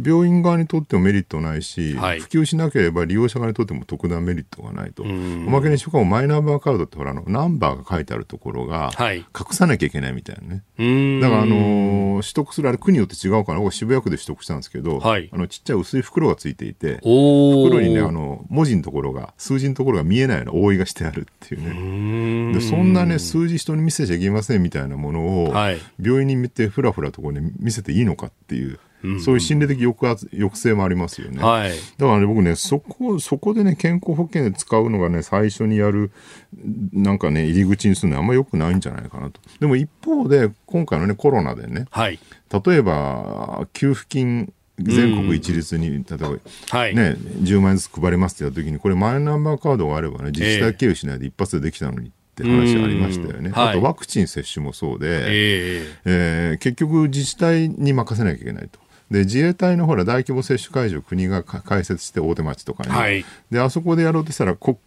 [0.04, 5.04] 病院側にとってもメリットないし、はい、普及しなければ利用者側にとっても特段メリットがないと。
[5.04, 11.20] おまけにしかもマイナンバーカードってほら、あの、ナンバーが書いてあるところが、隠さなきゃいけないみたいなね。
[11.22, 13.60] だから、あのー、取得する、あれ国によって違うかな。
[13.60, 28.80] 僕渋谷区で取得したんですけど、はい、あの、ちっちゃい薄い袋がついていて、袋にね、あの、文字のところが、数字のところが見えないような覆いがしてあるっていうねでそんなね数字人に見せちゃいけませんみたいなものを、はい、病院に見てふらふらとこう、ね、見せていいのかっていう。
[29.24, 31.42] そういう心理的抑圧抑制もありますよね。
[31.42, 36.12] はい、だからね、僕ね、そこ、そこでね、健康保険で使うのがね、最初にやる、
[36.94, 39.40] なんかね、入り口にするのはあんまり良くないんじゃないかなと。
[39.60, 42.20] でも一方で、今回のね、コロナでね、はい、
[42.66, 46.30] 例えば、給付金全国一律に、例えば、
[46.70, 53.52] はい、ね、10万円ずつ配りますってやった時に、これマイナンバーカードがあればね、自治体経由しないで一発でできたのにって話ありましたよね。
[53.56, 58.80] あとワクチン接種もそうで、えー、えー、結局自治体に任せなきゃいけないと。
[59.10, 64.78] で自衛隊のほら大規模接種会場国が開設して大手町とかに、はい、であそこでやろうとしたら国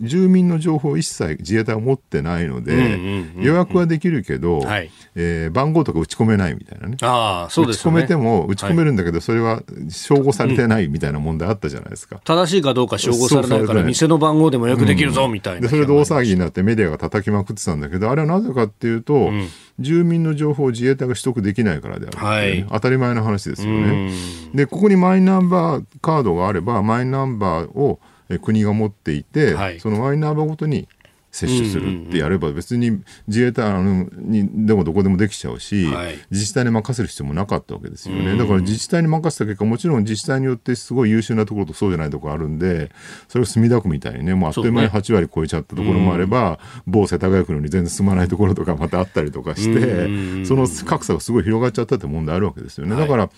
[0.00, 6.96] 住民の情報を一切自衛隊は持ってないので、予約はできるけど、はい、えー、番号とか打ち込めないみたいなね。
[7.02, 12.20] あそうです、ね、打ち込めても、打ち込めるんだけど、それは照合されてないみたいな問題あったじゃないですか。
[12.24, 15.68] 正しいかどうか照合されないから、店の番号でも予約できるぞ、みたいな、で。
[15.68, 24.12] それで大騒ぎになってメディアが叩きまくってたんだけど、あれはなぜかっていうと、うん、住民の情報を自衛隊が取得できないからである、ね、はい、当たり前の話ですよね。
[24.54, 28.00] で、ここにマイナンバーカードがあれば、マイナンバーを
[28.38, 30.88] 国が持っていて、はい、そのマイナンバーごとに
[31.32, 38.36] 接種するってやれば別に自衛隊にでもどこでもできちゃうし、はい、自治体に任せる必要もなかったわけですよね。
[38.36, 42.92] だから自治体に任せた結果もちろん自治体によってすごい優秀なところとそうじゃないところあるんで
[43.28, 52.94] それを墨田区みたいにねもうあっという間に8割超えちゃったところもあれば、某世田谷区のに全然進まないところとかまたあったりとかしてその格差がすごい広がっちゃったって問題あるわけですよね。
[52.94, 53.30] だから、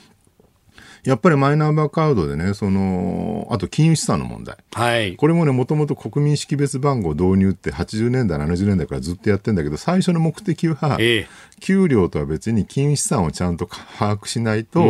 [1.04, 4.56] やっぱりマイナンバーカードでね、その、あと金融資産の問題。
[4.72, 5.16] はい。
[5.16, 11.26] これもね、もともと国民識別番号導入って80年代、70年代からずっとやってんだけど、最初の目的は、え
[11.60, 14.82] 給料とは別に金融資産をちゃんと把握しないと、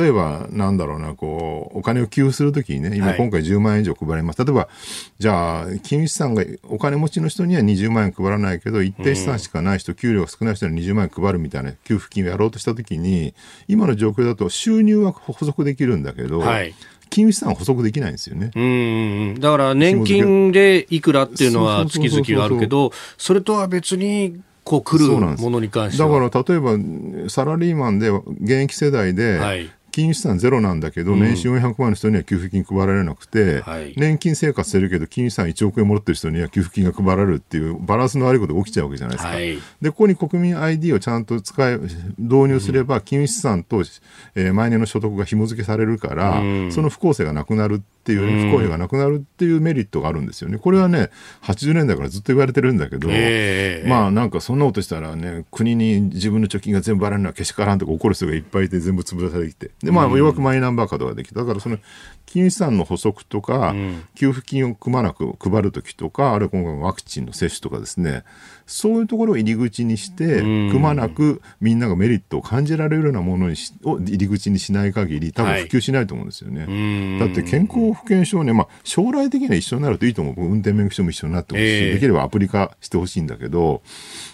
[0.00, 4.40] 例えば、なんだろうな、こう、お金を給付するときにね、今今回10万円以上配ります。
[4.40, 4.68] はい、例えば、
[5.18, 13.34] じゃあ、金融資産が、お金持ちの人には20万円配らないけど、一定資産しかない人、給料が少ない人には20万円配るみたいな給付金をやろうとしたときに、
[13.68, 16.74] 今の状況だと収入は補足できるんだけど、はい。
[17.10, 18.50] 金融資産は補足できないんですよね。
[18.56, 39.30] うんだから年金でいくらっていうのは月々あるけど、それとは別にこう来るものに関してだから例えばサラリーマンで現役世代で、はい金融資産ゼロなんだけど、年収400万の人には給付金配られなくて、はい、年金生活してるけど、金融資産1億円もらってる人には給付金が配られるっていうバランスの悪いことが起きちゃうわけじゃないですか。
[39.30, 43.84] はい、で、ここに国民 ID をちゃんと使い、導入すれば、金融資産と、
[44.34, 46.40] えー、毎年の所得が紐付けされるから、
[46.70, 50.58] その不公正がなくなるっていう、ね、不公平がなくなるっていうメリットがあるんですよね。
[50.58, 51.10] これはね、
[51.42, 59.70] 80年代からずっと言われてるんだけど、えー、まあなんかそんなことしたらね、国に自分の貯金が全部払うのはけしからんとか怒る人がいっぱいいて全部潰されてきて。
[59.82, 61.40] で、まあ、ようやくマイナンバーカードができた。
[61.40, 61.78] だからその、
[62.26, 63.74] 金融資産の補足とか、
[64.14, 68.24] 給付金をくまなく配るときとか、あるいは今回ワクチンの接種とかですね、
[68.66, 76.60] そういうところを入り口にして、くまなくみんながメリットを感じられるようなものにしを入り口にしない限り、多分普及しないと思うんですよね。
[76.60, 80.34] はい、だって健康保険証ね、まあ、将来的には一緒になるといいと思う。
[80.36, 83.82] 運転免許証も一緒になってほしい、えー、できればアプリ化してほしいんだけど、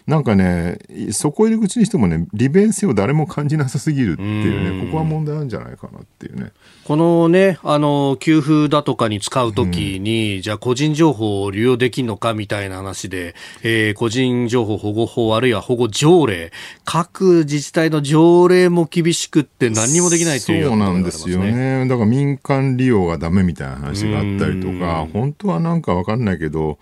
[0.08, 0.78] なんかね、
[1.12, 6.52] そこ入り口にしてもね、利便性を誰も感じなさすぎるっていうね、ここは問題なんじゃないかなっていうね。
[6.84, 16.52] このね、あの、給付だとかに使うときに、うん、じゃあ個人情報を利用できるのかみたいな話で、えー、個人情報保護法あるいは保護条例、
[16.86, 21.86] 各自治体の条例も厳しくって何にもできないという、ね、そうなんですよね。
[21.86, 26.78] だから民間利用がダメみたいな話があったりとか、本当はなんかわかんないけど、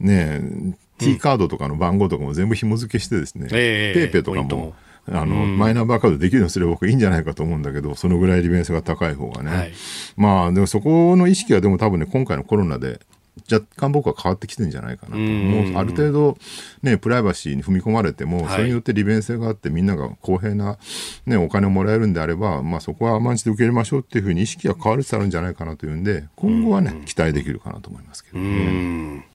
[0.00, 4.74] ね T カードとかの番号とかも全部紐付けしてですね、ペイペイとかも、
[5.08, 9.50] あの、マイナンバーカードできるようにすれば僕いいんじゃないかと思うんだけど、そのぐらい利便性が高い方がね。
[9.50, 9.72] はい、
[10.16, 13.00] まあ、でもそこの意識はでも多分ね、今回のコロナで
[13.50, 15.18] 若干僕は変わってきてるんじゃないかなと。
[15.18, 16.38] もうある程度、
[16.82, 20.78] ね、プライバシーに踏み込まれても、それによって利便性があって、みんなが公平な、
[21.26, 29.33] ね、お金をもらえるんであれば、まあ、そこは甘んじて受け入れましょうっていうふうに意識が変わるつつあるんじゃないかなというんで、今後はね、期待できるかなと思いますけどね。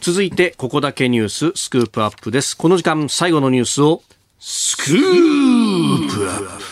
[0.00, 2.56] 続いて、ここだけニューススクープアップです。
[2.56, 4.02] この時間、最後のニュースを、
[4.38, 6.64] スクープアップ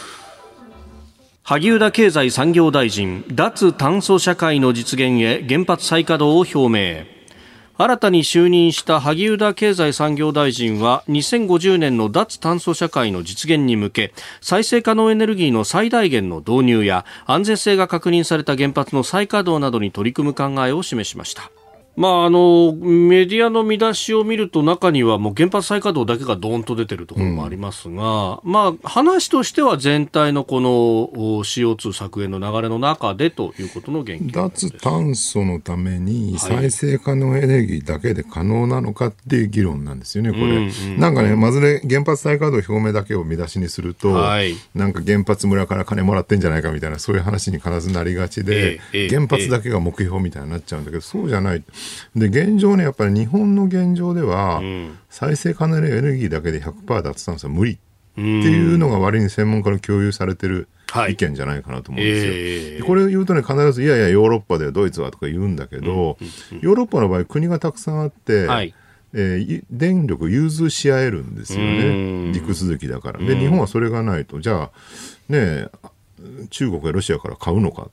[1.42, 7.16] 萩生田経済産業大臣、脱炭素社会の実現へ原発再稼働を表明。
[7.78, 21.50] 新たに就任した萩生田経済産業大臣は2050年の脱炭素社会の実現に向け再生可能エネルギーの最大限の導入や安全性が確認された原発の再稼働などに取り組む考えを示しました
[21.96, 30.70] まあ、あのメディアの見出しを見ると中にはもう原発再稼働だけがどーんと出てるところもありますが、うん、まあ、話としては全体のこの
[31.42, 40.42] CO2 削減の流れの中でということの言及脱炭素のために再生可能エネルギーだけで可能なのかっていう議論なんですよね、これ。
[40.42, 51.62] うんうんうん、なんかね、まずね、原発再稼働表明だけを見出しにすると、はい、なんか原発村から金もらってんじゃないかみたいな、そういう話に必ずなりがちで、えーえー、原発だけが目標みたいになっちゃうんだけど、そうじゃない。
[52.14, 57.78] で現状ね、やっぱり日本の現状では、うん、再生可能エネルギーだけで100%脱炭素は無理。
[58.16, 60.68] っていうのが割に専門家の共有されてる
[61.10, 62.32] 意見じゃないかなと思うんですよ。
[62.32, 62.78] はいえ。
[62.80, 66.16] ー、これを言うとね、必ずいやいや、ヨーロッパではドイツはとか言うんだけど、
[66.62, 68.74] ヨーロッパの場合、国がたくさんあって、はい。
[69.12, 73.18] えー、電力融通し合えるんですよね、陸続きだから。
[73.18, 74.70] で、日本はそれがないと、じゃあ、
[75.28, 75.68] ね、
[76.50, 77.90] 中国やロシアから買うのか。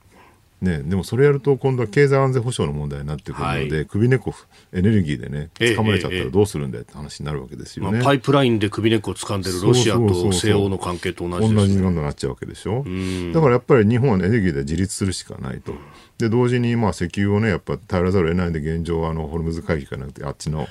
[0.64, 4.34] ね、でもそれやると今度は経済安全保障の問題になってくるので、はい、首根っこ
[4.72, 12.86] エネルギーでね掴まれちゃったらどうするんだよって話になるわけですよね、まあ、パイプラインで首根っこを掴んでるロシアと西欧の関係と同じ、ね、同じになっちゃうわけでしょ。
[13.34, 15.74] だからやっぱり日本はエネルギーで自立するしかないと。
[16.18, 20.70] で同時にまあ石油をねやっぱ頼らざるを得ないんで現状はあのホルムズ海峡かなくてあっちのはい。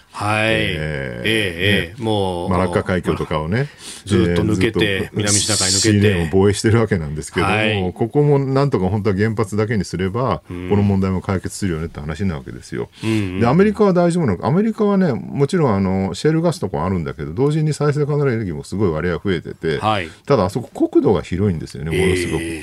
[0.51, 3.68] えー、えー、えー、もうマラッカ海峡とかをね
[4.05, 6.22] ずっと抜けて、南シナ海抜けて。
[6.22, 14.47] を防衛してるわけなんですけども、はい、ここもなんとか本当は原発だけにすれば、うん、この問題も解決するよねって話なわけですよ、でアメリカは大丈夫なのか？
[14.47, 22.62] アメリカはねもちろんあのシェールガスとかあるんだけど同時に再生可能エネルギーもすごい割合増えてて、はい、ただあそこ国土が広いんですよねものすごく、え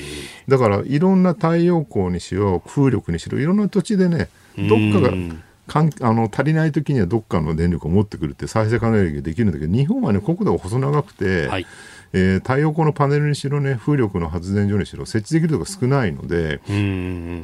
[0.50, 4.28] だからいろんな太陽光にしろ風力にしろいろんな土地でね
[4.58, 5.12] どっかが
[5.66, 11.66] かんあの足りない時にはどっかの電力を持ってくるって再生可能エネルギーできるんだけど日本はね国土が細長くて、はい。
[12.12, 16.60] えー、太陽光のパネルにしろね、風力の発電所にしろ、設置できるところが少ないので、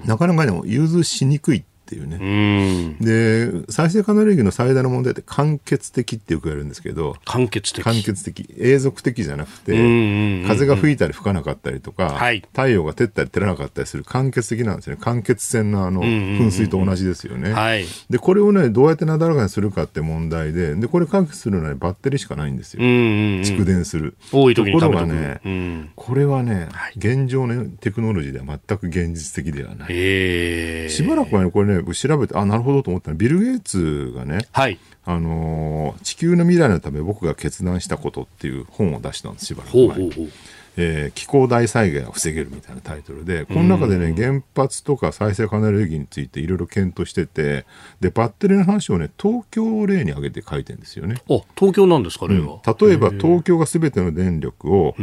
[0.06, 2.96] なかなかね、融通しにくいっていうね。
[3.00, 8.54] で、再生可能エネルギーの最大の問題って間欠的ってよく言われるんですけど、間欠的間欠的。
[8.58, 15.00] 永続的じゃなくて、風が吹いたり吹かなかったりとか、はい、太陽が照ったり照らなかったりする間欠的なんですよね。
[15.00, 17.52] 間欠線のあの、噴水と同じですよね。
[17.52, 22.80] はい、で、これをね、どうやってなだらかにするかって問題で、で、これ解決するのは、ね、バッテリーしかないんですよ。
[22.82, 24.16] 蓄電する。
[24.32, 30.90] 多い時にところがね、これはね、現状ね、テクノロジーでは全く現実的ではない。
[30.90, 40.30] しばらくはね、これね、調べて、あ、なるほどと思ったら、ビル・ゲイツがね、はい、あのー、地球の未来のため僕が決断したことっていう本を出したんです、しばらく前に。
[40.78, 47.64] えー、気候大災害を防げるみたいなタイトルで、この中でね、原発とか再生可能エネルギーについていろいろ検討してて、
[48.00, 51.16] で、バッテリーの話をね、東京を例に挙げて書いてるんですよね。
[51.30, 52.60] あ、東京なんですか、例は。
[52.78, 54.94] 例えば、東京がすべての電力を、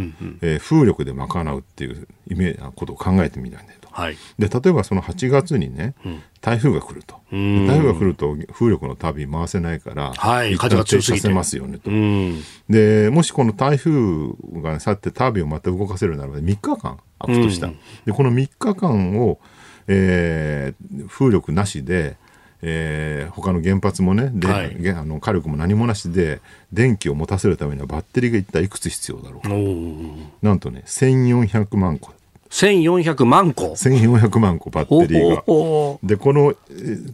[0.41, 3.79] えー、風力で賄うっていうイメージなことを考えてみたんだよ。
[3.93, 11.91] はい、で例えばその8月にね、うん、台風が来ると、台風が来ると風力の旅回せないから、はい、風が強させますよねと、
[12.69, 13.91] でもしこの台風
[14.61, 17.71] が去ってタービンをまた動かせるならば3日間空くとした、
[18.05, 19.39] でこの3日間を、
[19.87, 22.17] えー、風力なしで
[22.65, 26.39] えー、他の原発もねで、はい、あの火力も何もなしで
[26.71, 29.49] 電気を持たせるためにはバッテリーが一体いくつ必要だろうか。
[30.41, 32.13] なんとね1400万個
[32.53, 33.71] 1400万個。
[33.71, 35.37] 1400万個バッテリーが。
[36.03, 36.53] で、この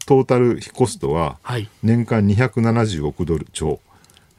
[0.06, 1.38] トータルコストは、
[1.82, 3.80] 年間270億ドル超。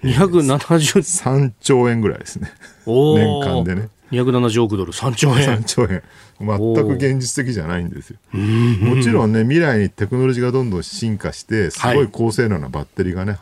[0.03, 2.53] 273兆円ぐらいですね。
[2.86, 3.88] 年間でね。
[4.12, 5.61] 270億ドル、3兆円。
[5.61, 6.03] 3兆円。
[6.38, 8.18] 全く現実的じゃないんですよ。
[8.34, 13.38] もちろんね、未来にテクノロジーがどんどん進化して、すごい高性能なバッテリーがね、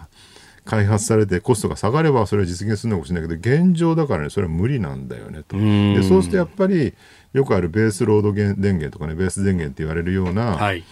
[0.69, 6.93] 開発されてコストが下がればそれは実現するのかもしれないけど現状だからねそれは無理なんだよねとでそうするとやっぱり
[7.33, 10.85] よくあるベースロード電源とかねベース電源って言われるような、はい、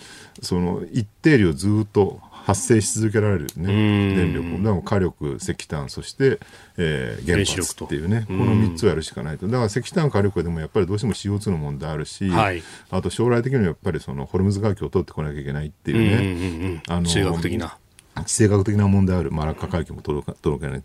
[0.42, 3.66] その一定量ずっと発生し続けられる、ね、
[4.14, 4.62] 電力。
[4.62, 6.38] だから火力石炭そして、
[6.76, 8.24] えー、原発っていうね。
[8.28, 9.48] この3つをやるしかないと。
[9.48, 17.78] だから石炭火力でもやっぱりどうしても CO2 の問題あるし、はい、あと将来的にはやっぱりそのホルムズ海峡を通ってこなきゃいけないっていうね、あの地学的な
[18.24, 20.82] 地政学的な問題あるマラッカ海峡も届けない。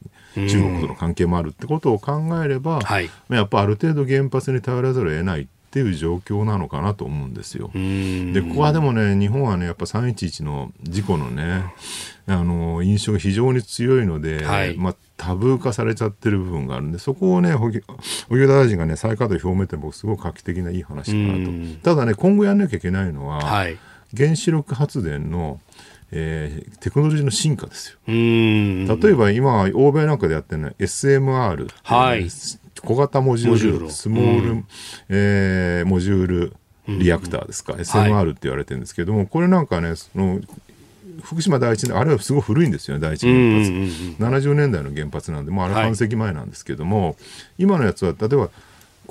[0.48, 7.72] 中国との関係もあるってことを考えれば、はい、やっぱある程度原発に頼らざるを得ないっていう状況なのかなと思うんですよ。
[7.74, 11.64] でここはでもね日本はねやっぱ311の事故のね
[12.28, 17.82] あの印象が非常に強いので、はい、まあ、タブー化されちゃってる部分があるんでそこをね荻
[18.30, 21.84] 生田大臣がね再稼働表明って僕すごく画期的ないい話かなと。
[21.84, 23.78] ただね今後やんなきゃいけないのは、はい、
[24.16, 25.62] 原子力発電の
[26.12, 27.98] えー、テクノロジーの進化ですよ。
[28.08, 32.28] 例えば今、欧米なんかでやってるのは SMR、はい、
[32.84, 34.64] 小型モジュール、スモール、
[35.10, 36.54] えー、モジュール
[36.88, 40.42] リアクターですか、SMR って言われてるんですけども、はい、これなんかね、その
[41.24, 44.52] 福島第一あれはすごい古いんですよね、第一原発。
[44.52, 47.16] 70年代の原発なんで、もうあれ半世紀前なんですけども、はい、
[47.60, 48.50] 今のやつは、例えば、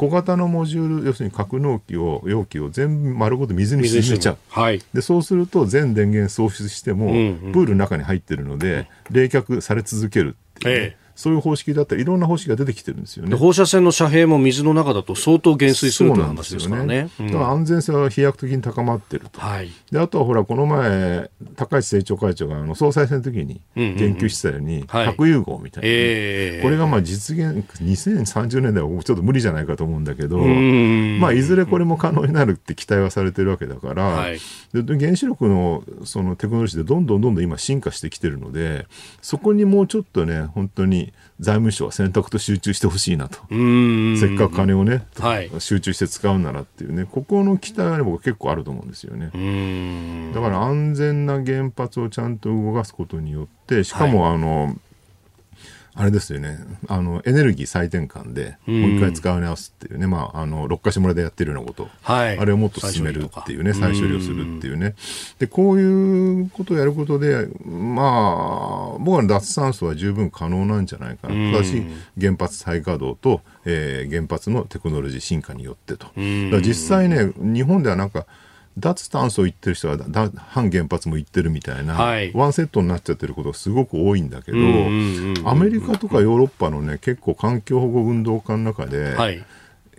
[0.01, 13.37] 小型のモジュール要するに格納機を容器を全部丸ごと水に沈めちゃう、はい、でそうすると全電源喪失しても、うんうん、プールの中に入ってるので冷却され続けるっていう、ね、ええそういう方式だったりいろんな方式が出てきてるんですよね。
[13.37, 34.39] 放射線の遮蔽も水の中だと相当減水するという話ですからね、だから安全性は飛躍的に高まってると、はい、であとはほらこの前高市政調会長があの総裁選の時に言及してたように、核融合みたいな、えー、これがまあ実現2030年代はちょっと無理じゃないかと思うんだけど、まあ、いずれこれも可能になるって期待はされてるわけだから、はい、
[34.73, 38.87] で原子力のそのテクノロジーでどんどんどんどん今進化してきてるので
[39.21, 43.39] そこにもうちょっとね本当に財務省は選択と集中してほしいなと。
[43.51, 47.07] せっかく金をね、はい、集中して使うならっていうね。
[47.11, 49.31] ここの期待は、ね、僕結構あると思うんですよね。
[50.35, 54.77] だから安全な原発をちゃんと動かすことによってしかも、はい、あの
[55.95, 64.95] あれですよね、あの、エネルギー再転換で、もう一回使い直すっていうね、まあ、あの、六ヶ所村でやってるようなこと、はい、あれをもっと進めるっていうね、再処理をするっていうね。
[65.39, 71.53] で、こういうことをやることで、まあ、僕は脱炭素は十分可能なんじゃないかな。
[71.53, 71.83] ただし、
[72.19, 76.07] 原発再稼働と、えー、原発のテクノロジー進化によってと。
[76.17, 78.27] 実際ね、日本ではなんか、
[78.81, 79.99] 脱炭素を言ってる人は
[80.49, 84.59] 反原発も言ってるみたいな、はい、ワンセットになっちゃってることがすごく多いんだけど、
[85.49, 89.45] アメリカとかヨーロッパのね結構環境保護運動家の中で、はい、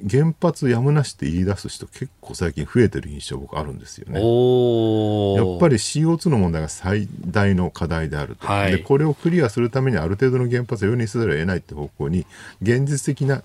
[0.10, 4.16] 原発やむなしって言い出す人結構最近増えてる印象僕あるんですよね。
[4.16, 12.26] やっぱり CO2 の問題が最大の課題であると、はい、でこれをクリアするためにある程度の原発を容認せざるを得ないって方向に
[12.62, 13.44] 現実的な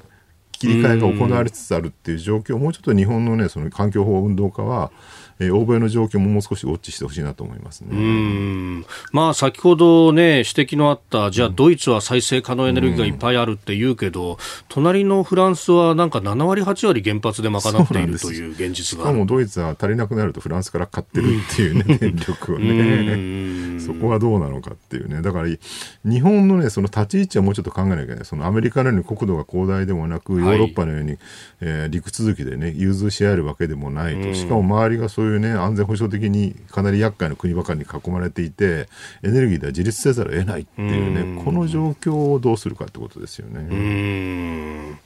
[0.52, 4.90] 切り替えが行われつつあるっていう状況をもうちょっと日本のねその環境法運動家は
[5.38, 7.88] えー、欧米の状況ももう少しウォッチしてほしいなと思いますね。
[7.92, 8.86] うん。
[9.12, 19.04] まあ、先ほど、ね、指摘のあった、じゃあ、ドイツは再生可能エネルギーがいっぱいあるって言うけど、隣のフランスはなんか7割、8割原発で賄っているという現実が。
[19.04, 31.18] しかもドイツは足りなくなるとフランスから買ってるっていうね、電力をね、そこはどうなのかっていうね、だから日本のね、その立ち位置はもうちょっと考えなきゃいけない、そのアメリカのように国土が広大でもなく、ヨーロッパのように、はい、
[31.60, 38.88] えー、陸続きでね、融通し合えるわけでもないと、しかも周りがそういうね、安全保障的にかなり厄介な国ばかりに囲まれていて
[39.22, 44.96] エネルギーでは自立せざるを得ないっていうねこの状況をどうするかってことですよね。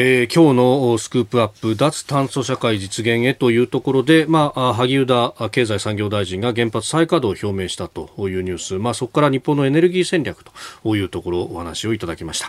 [0.00, 10.44] えー、今日のスクープアップ脱炭素社会実現へというところで、まあ、萩生田経済産業大臣が原発再稼働を表明したというニュース、まあ、そこから日本のエネルギー戦略
[10.84, 12.48] というところお話をいただきました